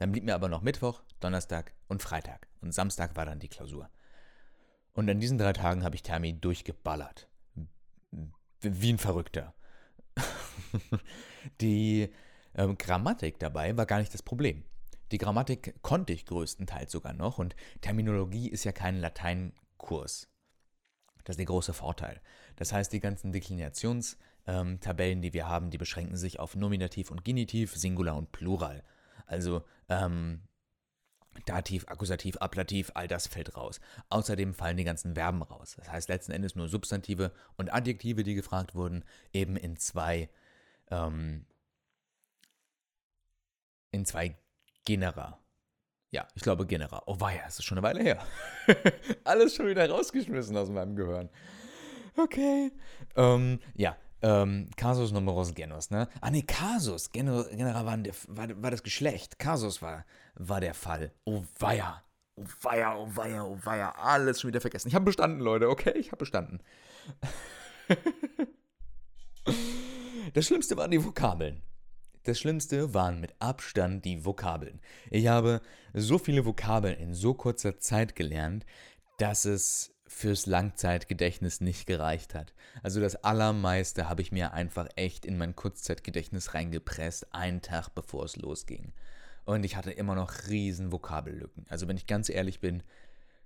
[0.00, 2.48] Dann blieb mir aber noch Mittwoch, Donnerstag und Freitag.
[2.62, 3.90] Und Samstag war dann die Klausur.
[4.94, 7.28] Und an diesen drei Tagen habe ich Thermi durchgeballert.
[8.62, 9.52] wie ein Verrückter.
[11.60, 12.08] die
[12.54, 14.64] ähm, Grammatik dabei war gar nicht das Problem.
[15.12, 20.30] Die Grammatik konnte ich größtenteils sogar noch und Terminologie ist ja kein Lateinkurs.
[21.24, 22.22] Das ist der große Vorteil.
[22.56, 27.22] Das heißt, die ganzen Deklinationstabellen, ähm, die wir haben, die beschränken sich auf Nominativ und
[27.22, 28.82] Genitiv, Singular und Plural.
[29.26, 30.40] Also ähm,
[31.46, 33.80] Dativ, Akkusativ, Ablativ, all das fällt raus.
[34.08, 35.74] Außerdem fallen die ganzen Verben raus.
[35.76, 40.28] Das heißt letzten Endes nur Substantive und Adjektive, die gefragt wurden, eben in zwei,
[40.90, 41.46] ähm,
[43.90, 44.36] in zwei
[44.84, 45.38] Genera.
[46.10, 47.02] Ja, ich glaube Genera.
[47.06, 48.26] Oh weia, es ist schon eine Weile her.
[49.24, 51.30] Alles schon wieder rausgeschmissen aus meinem Gehirn.
[52.16, 52.72] Okay.
[53.14, 56.08] Ähm, ja, ähm, Casus numerus genus, ne?
[56.20, 57.10] Ah, ne, Casus.
[57.12, 59.38] Genera, Genera war, war, war, das Geschlecht.
[59.38, 60.04] Casus war,
[60.34, 61.12] war der Fall.
[61.24, 62.02] Oh weia.
[62.36, 63.90] Oh weia, oh weia, oh weia.
[63.92, 64.88] Alles schon wieder vergessen.
[64.88, 65.92] Ich habe bestanden, Leute, okay?
[65.96, 66.60] Ich habe bestanden.
[70.34, 71.62] das Schlimmste waren die Vokabeln.
[72.24, 74.80] Das Schlimmste waren mit Abstand die Vokabeln.
[75.10, 75.62] Ich habe
[75.94, 78.66] so viele Vokabeln in so kurzer Zeit gelernt,
[79.16, 82.52] dass es fürs Langzeitgedächtnis nicht gereicht hat.
[82.82, 88.24] Also das Allermeiste habe ich mir einfach echt in mein Kurzzeitgedächtnis reingepresst, einen Tag bevor
[88.24, 88.92] es losging.
[89.44, 91.64] Und ich hatte immer noch riesen Vokabellücken.
[91.68, 92.82] Also wenn ich ganz ehrlich bin,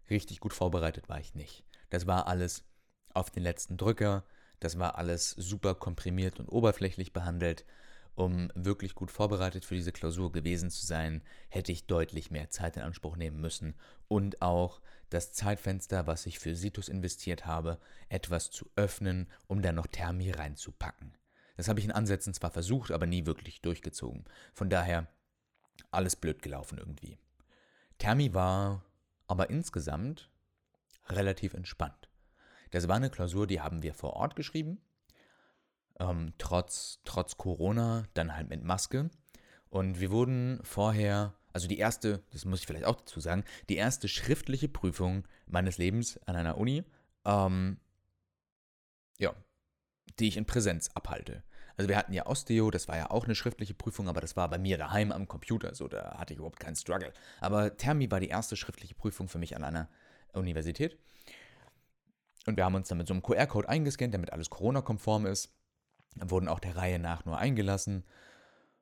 [0.08, 1.64] richtig gut vorbereitet war ich nicht.
[1.90, 2.64] Das war alles
[3.12, 4.24] auf den letzten Drücker,
[4.58, 7.66] das war alles super komprimiert und oberflächlich behandelt
[8.14, 12.76] um wirklich gut vorbereitet für diese Klausur gewesen zu sein, hätte ich deutlich mehr Zeit
[12.76, 13.74] in Anspruch nehmen müssen
[14.08, 14.80] und auch
[15.14, 20.30] das Zeitfenster, was ich für Situs investiert habe, etwas zu öffnen, um dann noch Thermi
[20.30, 21.16] reinzupacken.
[21.56, 24.24] Das habe ich in Ansätzen zwar versucht, aber nie wirklich durchgezogen.
[24.52, 25.06] Von daher
[25.90, 27.18] alles blöd gelaufen irgendwie.
[27.98, 28.84] Thermi war
[29.26, 30.30] aber insgesamt
[31.08, 32.10] relativ entspannt.
[32.72, 34.80] Das war eine Klausur, die haben wir vor Ort geschrieben
[35.98, 39.10] ähm, trotz, trotz Corona, dann halt mit Maske.
[39.70, 43.76] Und wir wurden vorher, also die erste, das muss ich vielleicht auch dazu sagen, die
[43.76, 46.84] erste schriftliche Prüfung meines Lebens an einer Uni,
[47.24, 47.78] ähm,
[49.18, 49.34] ja,
[50.18, 51.42] die ich in Präsenz abhalte.
[51.76, 54.48] Also wir hatten ja Osteo, das war ja auch eine schriftliche Prüfung, aber das war
[54.50, 57.12] bei mir daheim am Computer, so da hatte ich überhaupt keinen Struggle.
[57.40, 59.88] Aber Thermi war die erste schriftliche Prüfung für mich an einer
[60.34, 60.98] Universität.
[62.46, 65.54] Und wir haben uns dann mit so einem QR-Code eingescannt, damit alles Corona-konform ist
[66.20, 68.04] wurden auch der Reihe nach nur eingelassen.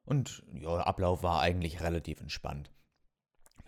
[0.05, 2.71] Und ja, der Ablauf war eigentlich relativ entspannt.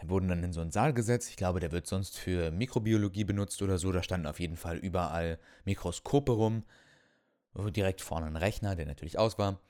[0.00, 1.30] Wir wurden dann in so einen Saal gesetzt.
[1.30, 3.92] Ich glaube, der wird sonst für Mikrobiologie benutzt oder so.
[3.92, 6.64] Da standen auf jeden Fall überall Mikroskope rum.
[7.54, 9.60] Direkt vorne ein Rechner, der natürlich aus war.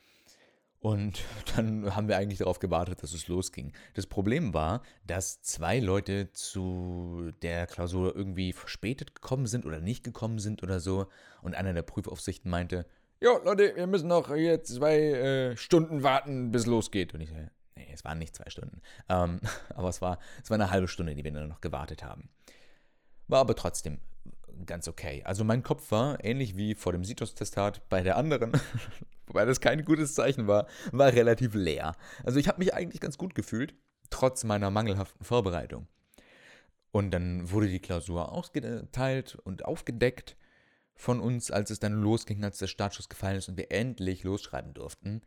[0.84, 1.22] Und
[1.56, 3.72] dann haben wir eigentlich darauf gewartet, dass es losging.
[3.94, 10.04] Das Problem war, dass zwei Leute zu der Klausur irgendwie verspätet gekommen sind oder nicht
[10.04, 11.06] gekommen sind oder so.
[11.42, 12.86] Und einer der Prüfaufsichten meinte,
[13.20, 17.14] jo, Leute, wir müssen noch hier zwei äh, Stunden warten, bis losgeht.
[17.14, 17.34] Und ich so,
[17.76, 18.80] nee, es waren nicht zwei Stunden.
[19.08, 19.40] Ähm,
[19.74, 22.28] aber es war, es war eine halbe Stunde, die wir dann noch gewartet haben.
[23.28, 23.98] War aber trotzdem
[24.66, 25.22] ganz okay.
[25.24, 28.52] Also mein Kopf war, ähnlich wie vor dem Situs-Testat bei der anderen,
[29.26, 31.96] wobei das kein gutes Zeichen war, war relativ leer.
[32.24, 33.74] Also ich habe mich eigentlich ganz gut gefühlt,
[34.10, 35.88] trotz meiner mangelhaften Vorbereitung.
[36.92, 40.36] Und dann wurde die Klausur ausgeteilt und aufgedeckt
[40.94, 44.74] von uns, als es dann losging, als der Startschuss gefallen ist und wir endlich losschreiben
[44.74, 45.22] durften.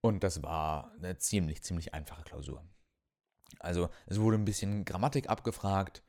[0.00, 2.62] Und das war eine ziemlich, ziemlich einfache Klausur.
[3.58, 6.02] Also es wurde ein bisschen Grammatik abgefragt,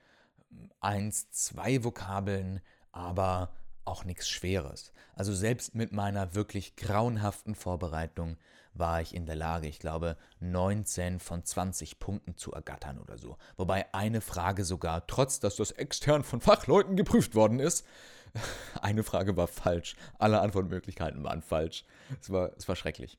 [0.80, 3.54] eins, zwei Vokabeln, aber
[3.86, 4.94] auch nichts Schweres.
[5.16, 8.38] Also selbst mit meiner wirklich grauenhaften Vorbereitung
[8.74, 13.38] war ich in der Lage, ich glaube, 19 von 20 Punkten zu ergattern oder so.
[13.58, 17.86] Wobei eine Frage sogar, trotz dass das extern von Fachleuten geprüft worden ist,
[18.82, 19.96] Eine Frage war falsch.
[20.18, 21.86] Alle Antwortmöglichkeiten waren falsch.
[22.22, 23.18] Es war, es war schrecklich.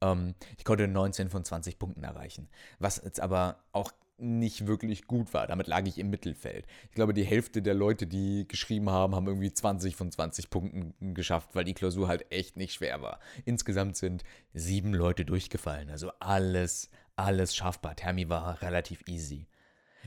[0.00, 2.48] Ähm, ich konnte 19 von 20 Punkten erreichen.
[2.78, 5.46] Was jetzt aber auch nicht wirklich gut war.
[5.46, 6.66] Damit lag ich im Mittelfeld.
[6.88, 11.14] Ich glaube, die Hälfte der Leute, die geschrieben haben, haben irgendwie 20 von 20 Punkten
[11.14, 13.18] geschafft, weil die Klausur halt echt nicht schwer war.
[13.44, 14.22] Insgesamt sind
[14.54, 15.90] sieben Leute durchgefallen.
[15.90, 17.96] Also alles, alles schaffbar.
[17.96, 19.48] Thermi war relativ easy.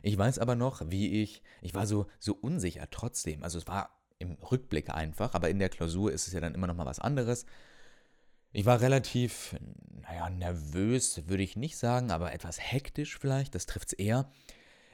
[0.02, 3.44] Ich weiß aber noch, wie ich, ich war so, so unsicher trotzdem.
[3.44, 6.68] Also es war im Rückblick einfach, aber in der Klausur ist es ja dann immer
[6.68, 7.46] noch mal was anderes.
[8.52, 9.56] Ich war relativ,
[10.02, 14.32] naja, nervös würde ich nicht sagen, aber etwas hektisch vielleicht, das trifft es eher.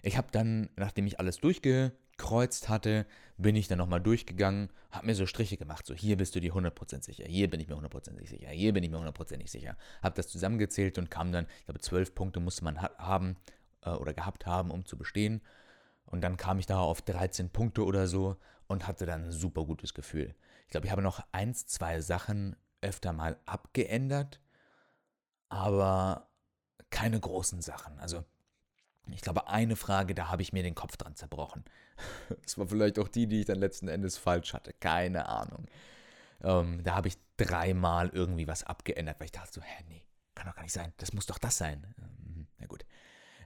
[0.01, 3.05] Ich habe dann, nachdem ich alles durchgekreuzt hatte,
[3.37, 6.53] bin ich dann nochmal durchgegangen, habe mir so Striche gemacht, so hier bist du dir
[6.53, 9.77] 100% sicher, hier bin ich mir 100% sicher, hier bin ich mir 100% sicher.
[10.01, 13.37] Habe das zusammengezählt und kam dann, ich glaube, zwölf Punkte musste man ha haben
[13.83, 15.41] äh, oder gehabt haben, um zu bestehen.
[16.05, 18.37] Und dann kam ich da auf 13 Punkte oder so
[18.71, 20.33] und hatte dann ein super gutes Gefühl.
[20.65, 24.39] Ich glaube, ich habe noch eins, zwei Sachen öfter mal abgeändert,
[25.49, 26.29] aber
[26.89, 27.99] keine großen Sachen.
[27.99, 28.23] Also
[29.11, 31.63] ich glaube, eine Frage, da habe ich mir den Kopf dran zerbrochen.
[32.43, 34.73] Das war vielleicht auch die, die ich dann letzten Endes falsch hatte.
[34.73, 35.67] Keine Ahnung.
[36.41, 40.03] Ähm, da habe ich dreimal irgendwie was abgeändert, weil ich dachte so, hä, nee,
[40.33, 40.93] kann doch gar nicht sein.
[40.97, 41.93] Das muss doch das sein.
[41.99, 42.85] Ähm, na gut.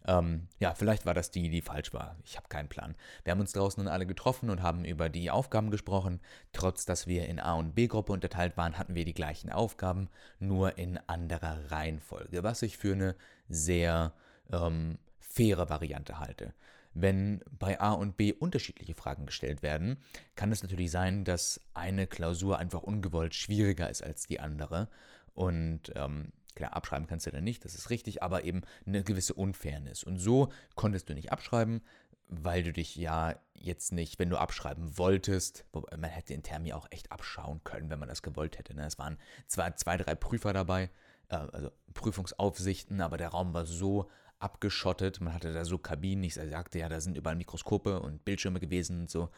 [0.07, 2.15] Ähm, ja, vielleicht war das die, die falsch war.
[2.23, 2.95] Ich habe keinen Plan.
[3.23, 6.19] Wir haben uns draußen nun alle getroffen und haben über die Aufgaben gesprochen.
[6.53, 10.77] Trotz dass wir in A- und B-Gruppe unterteilt waren, hatten wir die gleichen Aufgaben, nur
[10.77, 13.15] in anderer Reihenfolge, was ich für eine
[13.49, 14.13] sehr
[14.51, 16.53] ähm, faire Variante halte.
[16.93, 19.97] Wenn bei A und B unterschiedliche Fragen gestellt werden,
[20.35, 24.87] kann es natürlich sein, dass eine Klausur einfach ungewollt schwieriger ist als die andere.
[25.33, 29.33] Und ähm, klar, abschreiben kannst du dann nicht, das ist richtig, aber eben eine gewisse
[29.33, 30.03] Unfairness.
[30.03, 31.81] Und so konntest du nicht abschreiben,
[32.27, 36.87] weil du dich ja jetzt nicht, wenn du abschreiben wolltest, man hätte den Termi auch
[36.89, 38.73] echt abschauen können, wenn man das gewollt hätte.
[38.75, 38.85] Ne?
[38.85, 40.89] Es waren zwar zwei, drei Prüfer dabei,
[41.29, 45.21] äh, also Prüfungsaufsichten, aber der Raum war so abgeschottet.
[45.21, 46.23] Man hatte da so Kabinen.
[46.23, 49.29] Ich sagte ja, da sind überall Mikroskope und Bildschirme gewesen und so.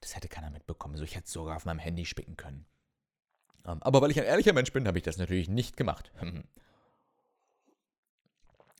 [0.00, 0.96] Das hätte keiner mitbekommen.
[0.96, 2.66] So, ich hätte es sogar auf meinem Handy spicken können.
[3.66, 6.12] Ähm, aber weil ich ein ehrlicher Mensch bin, habe ich das natürlich nicht gemacht.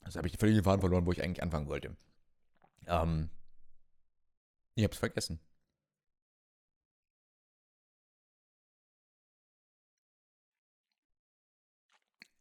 [0.03, 1.97] also habe ich völlig den Faden verloren, wo ich eigentlich anfangen wollte.
[2.87, 3.31] Ähm,
[4.75, 5.40] ich habe es vergessen.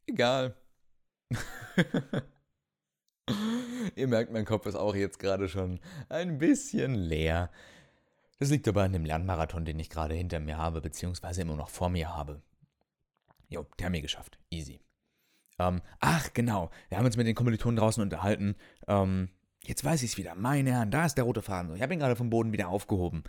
[0.07, 0.55] Egal.
[3.95, 7.49] Ihr merkt, mein Kopf ist auch jetzt gerade schon ein bisschen leer.
[8.41, 11.69] Das liegt aber an dem Lernmarathon, den ich gerade hinter mir habe, beziehungsweise immer noch
[11.69, 12.41] vor mir habe.
[13.49, 14.39] Jo, der hat mir geschafft.
[14.49, 14.81] Easy.
[15.59, 16.71] Ähm, ach, genau.
[16.89, 18.55] Wir haben uns mit den Kommilitonen draußen unterhalten.
[18.87, 19.29] Ähm,
[19.61, 20.33] jetzt weiß ich es wieder.
[20.33, 21.75] Meine Herren, da ist der rote Faden.
[21.75, 23.25] Ich habe ihn gerade vom Boden wieder aufgehoben.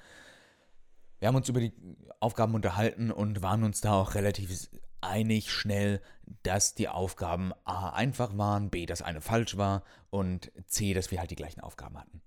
[1.19, 1.75] Wir haben uns über die
[2.19, 4.71] Aufgaben unterhalten und waren uns da auch relativ
[5.03, 6.01] einig schnell,
[6.43, 11.21] dass die Aufgaben A einfach waren, B, dass eine falsch war und C, dass wir
[11.21, 12.23] halt die gleichen Aufgaben hatten.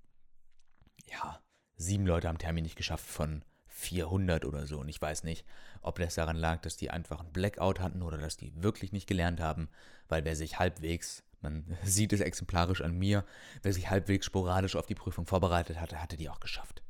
[1.09, 1.39] Ja,
[1.77, 5.45] sieben Leute haben Termin nicht geschafft von 400 oder so und ich weiß nicht,
[5.81, 9.07] ob das daran lag, dass die einfach einen Blackout hatten oder dass die wirklich nicht
[9.07, 9.69] gelernt haben,
[10.07, 13.25] weil wer sich halbwegs, man sieht es exemplarisch an mir,
[13.61, 16.81] wer sich halbwegs sporadisch auf die Prüfung vorbereitet hatte, hatte die auch geschafft.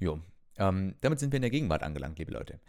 [0.00, 0.20] Jo,
[0.56, 2.60] ähm, damit sind wir in der Gegenwart angelangt, liebe Leute.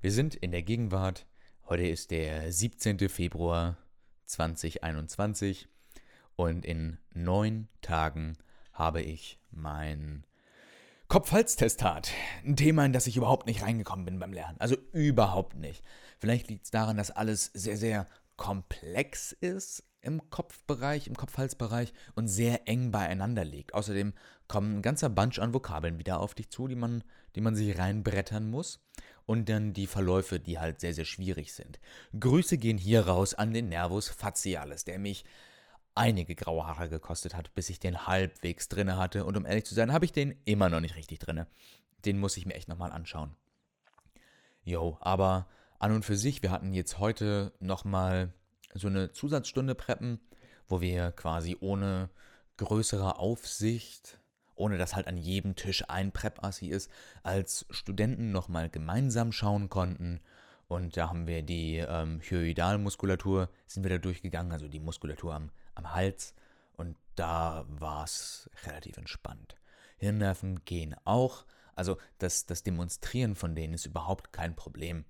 [0.00, 1.26] Wir sind in der Gegenwart
[1.68, 3.08] Heute ist der 17.
[3.08, 3.76] Februar
[4.26, 5.66] 2021
[6.36, 8.38] und in neun Tagen
[8.72, 10.22] habe ich mein
[11.08, 12.10] Kopf-Hals-Testat.
[12.44, 14.56] Ein Thema, in das ich überhaupt nicht reingekommen bin beim Lernen.
[14.58, 15.84] Also überhaupt nicht.
[16.18, 22.26] Vielleicht liegt es daran, dass alles sehr, sehr komplex ist im Kopfbereich, im Kopf-Hals-Bereich und
[22.26, 23.72] sehr eng beieinander liegt.
[23.72, 24.14] Außerdem
[24.48, 27.04] kommen ein ganzer Bunch an Vokabeln wieder auf dich zu, die man,
[27.36, 28.80] die man sich reinbrettern muss
[29.26, 31.78] und dann die Verläufe, die halt sehr, sehr schwierig sind.
[32.18, 35.24] Grüße gehen hier raus an den Nervus facialis, der mich
[35.96, 39.24] einige graue Haare gekostet hat, bis ich den halbwegs drinne hatte.
[39.24, 41.46] Und um ehrlich zu sein, habe ich den immer noch nicht richtig drinne.
[42.04, 43.34] Den muss ich mir echt nochmal anschauen.
[44.62, 45.46] Jo, aber
[45.78, 48.32] an und für sich, wir hatten jetzt heute nochmal
[48.74, 50.20] so eine Zusatzstunde preppen,
[50.68, 52.10] wo wir quasi ohne
[52.56, 54.18] größere Aufsicht
[54.56, 56.90] ohne dass halt an jedem Tisch ein Prep-Assi ist,
[57.22, 60.20] als Studenten nochmal gemeinsam schauen konnten.
[60.66, 65.50] Und da haben wir die ähm, Hyoidalmuskulatur, sind wir da durchgegangen, also die Muskulatur am,
[65.76, 66.34] am Hals.
[66.76, 69.56] Und da war es relativ entspannt.
[69.98, 71.46] Hirnnerven gehen auch.
[71.74, 75.04] Also das, das Demonstrieren von denen ist überhaupt kein Problem.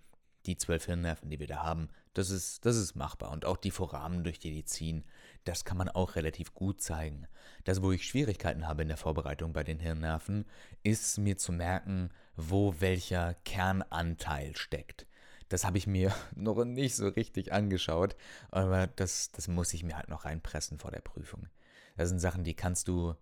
[0.46, 3.32] Die zwölf Hirnnerven, die wir da haben, das ist, das ist machbar.
[3.32, 5.04] Und auch die Foramen, durch die die ziehen,
[5.44, 7.26] das kann man auch relativ gut zeigen.
[7.64, 10.44] Das, wo ich Schwierigkeiten habe in der Vorbereitung bei den Hirnnerven,
[10.82, 15.06] ist mir zu merken, wo welcher Kernanteil steckt.
[15.48, 18.16] Das habe ich mir noch nicht so richtig angeschaut,
[18.50, 21.48] aber das, das muss ich mir halt noch reinpressen vor der Prüfung.
[21.96, 23.14] Das sind Sachen, die kannst du,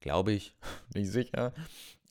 [0.00, 0.56] glaube ich,
[0.94, 1.52] nicht sicher,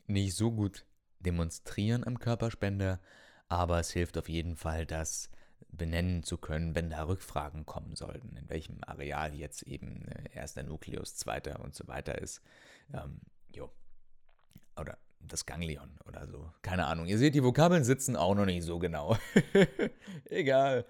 [0.08, 0.86] nicht so gut
[1.19, 2.99] demonstrieren am Körperspender,
[3.47, 5.29] aber es hilft auf jeden Fall, dass
[5.71, 10.63] benennen zu können, wenn da Rückfragen kommen sollten, in welchem Areal jetzt eben äh, erster
[10.63, 12.41] Nukleus, zweiter und so weiter ist.
[12.93, 13.22] Ähm,
[13.53, 13.72] jo.
[14.78, 16.51] Oder das Ganglion oder so.
[16.61, 17.05] Keine Ahnung.
[17.05, 19.17] Ihr seht, die Vokabeln sitzen auch noch nicht so genau.
[20.26, 20.86] Egal.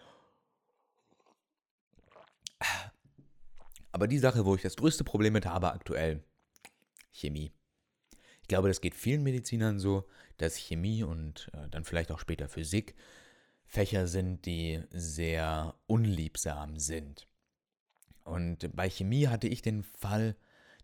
[3.92, 6.24] Aber die Sache, wo ich das größte Problem mit habe aktuell,
[7.12, 7.52] Chemie.
[8.42, 10.08] Ich glaube, das geht vielen Medizinern so,
[10.38, 12.96] dass Chemie und äh, dann vielleicht auch später Physik
[13.66, 17.28] Fächer sind, die sehr unliebsam sind.
[18.24, 20.36] Und bei Chemie hatte ich den Fall,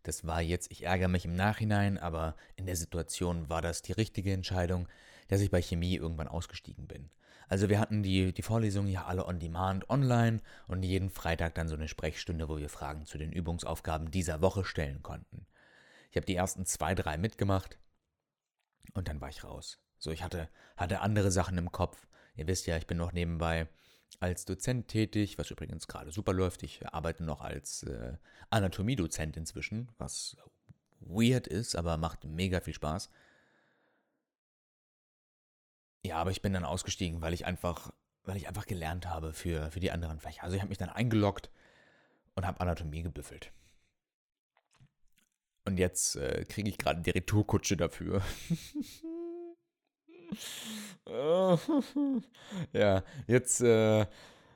[0.05, 3.91] Das war jetzt, ich ärgere mich im Nachhinein, aber in der Situation war das die
[3.91, 4.87] richtige Entscheidung,
[5.27, 7.09] dass ich bei Chemie irgendwann ausgestiegen bin.
[7.47, 11.67] Also wir hatten die, die Vorlesungen ja alle on demand online und jeden Freitag dann
[11.67, 15.47] so eine Sprechstunde, wo wir Fragen zu den Übungsaufgaben dieser Woche stellen konnten.
[16.11, 17.79] Ich habe die ersten zwei, drei mitgemacht
[18.93, 19.79] und dann war ich raus.
[19.97, 22.07] So, ich hatte, hatte andere Sachen im Kopf.
[22.35, 23.67] Ihr wisst ja, ich bin noch nebenbei
[24.19, 26.63] als Dozent tätig, was übrigens gerade super läuft.
[26.63, 28.17] Ich arbeite noch als äh,
[28.49, 30.37] Anatomiedozent inzwischen, was
[30.99, 33.09] weird ist, aber macht mega viel Spaß.
[36.03, 37.91] Ja, aber ich bin dann ausgestiegen, weil ich einfach,
[38.23, 40.43] weil ich einfach gelernt habe für, für die anderen Fächer.
[40.43, 41.49] Also ich habe mich dann eingeloggt
[42.35, 43.51] und habe Anatomie gebüffelt.
[45.65, 48.21] Und jetzt äh, kriege ich gerade die Retourkutsche dafür.
[52.73, 54.05] ja, jetzt äh,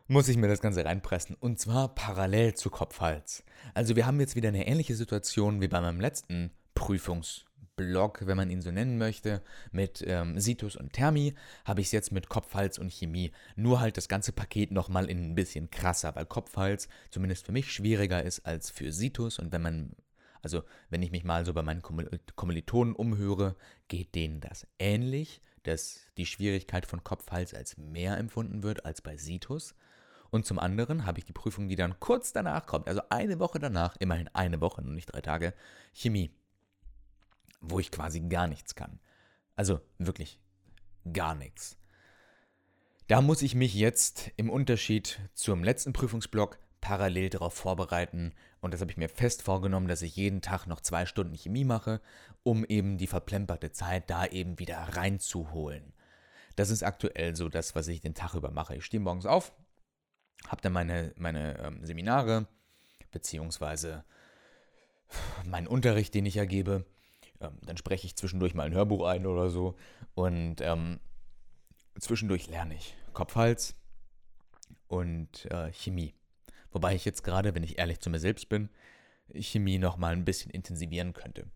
[0.07, 1.35] muss ich mir das Ganze reinpressen.
[1.39, 3.43] Und zwar parallel zu Kopf-Hals.
[3.73, 8.49] Also wir haben jetzt wieder eine ähnliche Situation wie bei meinem letzten Prüfungsblog, wenn man
[8.49, 12.79] ihn so nennen möchte, mit ähm, Situs und Thermi, habe ich es jetzt mit Kopf-Hals
[12.79, 13.31] und Chemie.
[13.55, 17.71] Nur halt das ganze Paket nochmal in ein bisschen krasser, weil Kopf-Hals zumindest für mich
[17.71, 19.37] schwieriger ist als für Situs.
[19.37, 19.95] Und wenn man
[20.41, 23.55] also, wenn ich mich mal so bei meinen Kommilitonen umhöre,
[23.87, 29.17] geht denen das ähnlich dass die Schwierigkeit von Kopf-Hals als mehr empfunden wird als bei
[29.17, 29.75] Situs.
[30.29, 33.59] Und zum anderen habe ich die Prüfung, die dann kurz danach kommt, also eine Woche
[33.59, 35.53] danach, immerhin eine Woche und nicht drei Tage,
[35.93, 36.31] Chemie,
[37.61, 38.99] wo ich quasi gar nichts kann.
[39.55, 40.39] Also wirklich
[41.11, 41.77] gar nichts.
[43.07, 48.33] Da muss ich mich jetzt im Unterschied zum letzten Prüfungsblock parallel darauf vorbereiten.
[48.61, 51.63] Und das habe ich mir fest vorgenommen, dass ich jeden Tag noch zwei Stunden Chemie
[51.63, 52.01] mache,
[52.43, 55.93] um eben die verplemperte Zeit da eben wieder reinzuholen.
[56.55, 58.75] Das ist aktuell so das, was ich den Tag über mache.
[58.75, 59.53] Ich stehe morgens auf,
[60.47, 62.47] habe dann meine, meine ähm, Seminare,
[63.11, 64.03] beziehungsweise
[65.45, 66.85] meinen Unterricht, den ich ergebe.
[67.39, 69.75] Ähm, dann spreche ich zwischendurch mal ein Hörbuch ein oder so.
[70.15, 70.99] Und ähm,
[71.97, 73.75] zwischendurch lerne ich Kopf-Hals
[74.87, 76.18] und äh, Chemie.
[76.71, 78.69] Wobei ich jetzt gerade, wenn ich ehrlich zu mir selbst bin,
[79.33, 81.47] Chemie nochmal ein bisschen intensivieren könnte.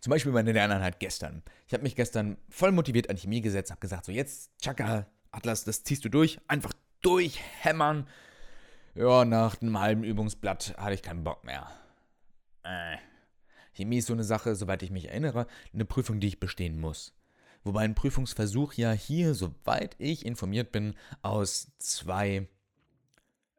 [0.00, 1.42] Zum Beispiel meine Lerneinheit gestern.
[1.66, 5.64] Ich habe mich gestern voll motiviert an Chemie gesetzt, habe gesagt, so jetzt, Chaka, Atlas,
[5.64, 6.72] das ziehst du durch, einfach
[7.02, 8.06] durchhämmern.
[8.94, 11.68] Ja, nach einem halben Übungsblatt hatte ich keinen Bock mehr.
[12.62, 12.96] Äh.
[13.72, 17.14] Chemie ist so eine Sache, soweit ich mich erinnere, eine Prüfung, die ich bestehen muss.
[17.64, 22.48] Wobei ein Prüfungsversuch ja hier, soweit ich informiert bin, aus zwei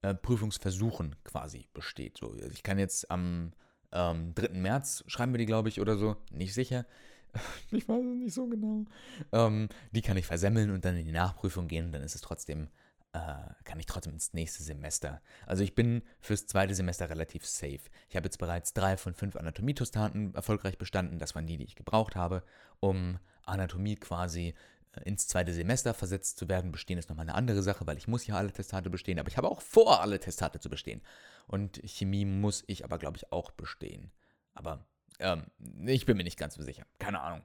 [0.01, 2.17] äh, Prüfungsversuchen quasi besteht.
[2.17, 3.51] So, ich kann jetzt am
[3.91, 4.49] ähm, 3.
[4.59, 6.85] März, schreiben wir die, glaube ich, oder so, nicht sicher.
[7.71, 8.85] Ich weiß es nicht so genau.
[9.31, 11.91] Ähm, die kann ich versemmeln und dann in die Nachprüfung gehen.
[11.91, 12.69] Dann ist es trotzdem,
[13.13, 13.19] äh,
[13.65, 15.21] kann ich trotzdem ins nächste Semester.
[15.45, 17.81] Also ich bin fürs zweite Semester relativ safe.
[18.09, 21.19] Ich habe jetzt bereits drei von fünf Anatomie-Tostaten erfolgreich bestanden.
[21.19, 22.43] Das waren die, die ich gebraucht habe,
[22.79, 24.55] um Anatomie quasi
[25.05, 26.71] ins zweite Semester versetzt zu werden.
[26.71, 29.37] Bestehen ist nochmal eine andere Sache, weil ich muss ja alle Testate bestehen, aber ich
[29.37, 31.01] habe auch vor, alle Testate zu bestehen.
[31.47, 34.11] Und Chemie muss ich aber, glaube ich, auch bestehen.
[34.53, 34.85] Aber
[35.19, 35.45] ähm,
[35.85, 36.85] ich bin mir nicht ganz so sicher.
[36.97, 37.43] Keine Ahnung.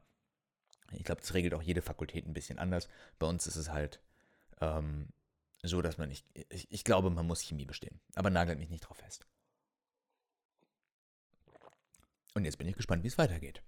[0.93, 2.89] Ich glaube, das regelt auch jede Fakultät ein bisschen anders.
[3.19, 4.01] Bei uns ist es halt
[4.61, 5.09] ähm,
[5.63, 6.27] so, dass man nicht.
[6.51, 8.01] Ich, ich glaube, man muss Chemie bestehen.
[8.15, 9.27] Aber nagelt mich nicht drauf fest.
[12.35, 13.63] Und jetzt bin ich gespannt, wie es weitergeht.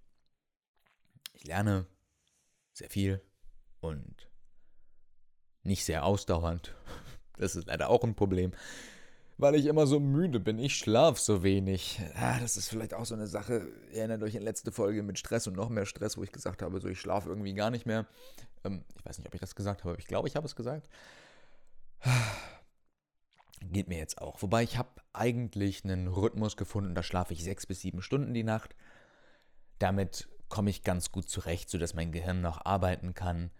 [1.33, 1.87] Ich lerne
[2.73, 3.23] sehr viel,
[3.81, 4.29] und
[5.63, 6.75] nicht sehr ausdauernd.
[7.39, 8.53] Das ist leider auch ein Problem,
[9.37, 10.59] weil ich immer so müde bin.
[10.59, 12.01] Ich schlafe so wenig.
[12.15, 13.69] Ah, das ist vielleicht auch so eine Sache.
[13.93, 16.63] Ihr erinnert euch an letzte Folge mit Stress und noch mehr Stress, wo ich gesagt
[16.63, 18.07] habe, so ich schlafe irgendwie gar nicht mehr.
[18.65, 20.57] Ähm, ich weiß nicht, ob ich das gesagt habe, aber ich glaube, ich habe es
[20.57, 20.89] gesagt.
[23.61, 24.41] Geht mir jetzt auch.
[24.41, 28.45] Wobei ich habe eigentlich einen Rhythmus gefunden, da schlafe ich sechs bis sieben Stunden die
[28.45, 28.75] Nacht.
[29.79, 33.51] Damit komme ich ganz gut zurecht, sodass mein Gehirn noch arbeiten kann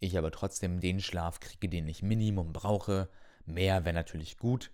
[0.00, 3.08] ich aber trotzdem den Schlaf kriege, den ich Minimum brauche.
[3.44, 4.72] Mehr wäre natürlich gut,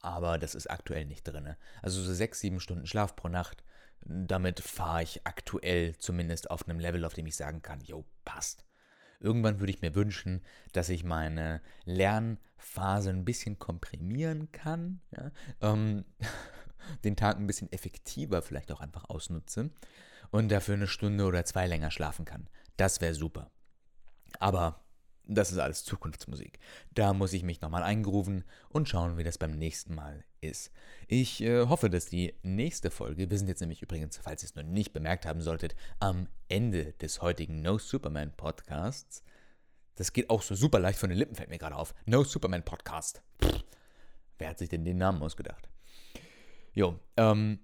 [0.00, 1.54] aber das ist aktuell nicht drin.
[1.80, 3.64] Also so sechs, sieben Stunden Schlaf pro Nacht,
[4.04, 8.64] damit fahre ich aktuell zumindest auf einem Level, auf dem ich sagen kann, jo, passt.
[9.20, 10.42] Irgendwann würde ich mir wünschen,
[10.72, 15.30] dass ich meine Lernphase ein bisschen komprimieren kann, ja?
[15.60, 16.04] ähm,
[17.04, 19.70] den Tag ein bisschen effektiver vielleicht auch einfach ausnutze
[20.32, 22.48] und dafür eine Stunde oder zwei länger schlafen kann.
[22.76, 23.52] Das wäre super.
[24.40, 24.84] Aber
[25.24, 26.58] das ist alles Zukunftsmusik.
[26.92, 30.72] Da muss ich mich nochmal eingrooven und schauen, wie das beim nächsten Mal ist.
[31.06, 34.54] Ich äh, hoffe, dass die nächste Folge, wir sind jetzt nämlich übrigens, falls ihr es
[34.56, 39.22] noch nicht bemerkt haben solltet, am Ende des heutigen No Superman Podcasts.
[39.94, 41.94] Das geht auch so super leicht von den Lippen, fällt mir gerade auf.
[42.06, 43.22] No Superman Podcast.
[43.42, 43.62] Pff,
[44.38, 45.68] wer hat sich denn den Namen ausgedacht?
[46.72, 47.60] Jo, ähm,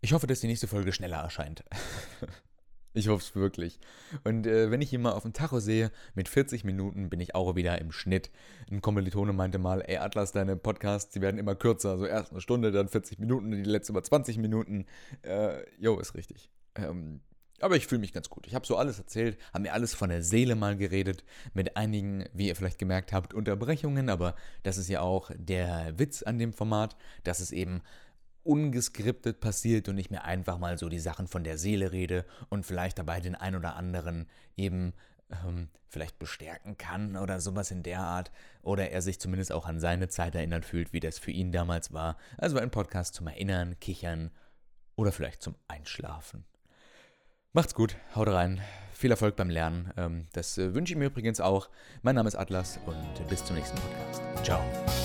[0.00, 1.64] Ich hoffe, dass die nächste Folge schneller erscheint.
[2.94, 3.78] ich hoffe es wirklich.
[4.24, 7.34] Und äh, wenn ich hier mal auf dem Tacho sehe, mit 40 Minuten bin ich
[7.34, 8.30] auch wieder im Schnitt.
[8.70, 11.90] Ein Kommilitone meinte mal, ey Atlas, deine Podcasts, die werden immer kürzer.
[11.90, 14.86] Also erst eine Stunde, dann 40 Minuten, die letzte mal 20 Minuten.
[15.22, 16.50] Äh, jo, ist richtig.
[16.74, 17.20] Ähm,
[17.62, 18.46] aber ich fühle mich ganz gut.
[18.46, 21.24] Ich habe so alles erzählt, habe mir alles von der Seele mal geredet,
[21.54, 24.34] mit einigen, wie ihr vielleicht gemerkt habt, Unterbrechungen, aber
[24.64, 27.80] das ist ja auch der Witz an dem Format, dass es eben
[28.44, 32.66] ungeskriptet passiert und ich mir einfach mal so die Sachen von der Seele rede und
[32.66, 34.94] vielleicht dabei den ein oder anderen eben
[35.30, 38.30] ähm, vielleicht bestärken kann oder sowas in der Art
[38.62, 41.92] oder er sich zumindest auch an seine Zeit erinnert fühlt, wie das für ihn damals
[41.92, 42.16] war.
[42.38, 44.30] Also ein Podcast zum Erinnern, Kichern
[44.96, 46.44] oder vielleicht zum Einschlafen.
[47.52, 48.62] Macht's gut, haut rein,
[48.94, 49.92] viel Erfolg beim Lernen.
[49.96, 51.68] Ähm, das äh, wünsche ich mir übrigens auch.
[52.00, 54.22] Mein Name ist Atlas und bis zum nächsten Podcast.
[54.42, 55.01] Ciao.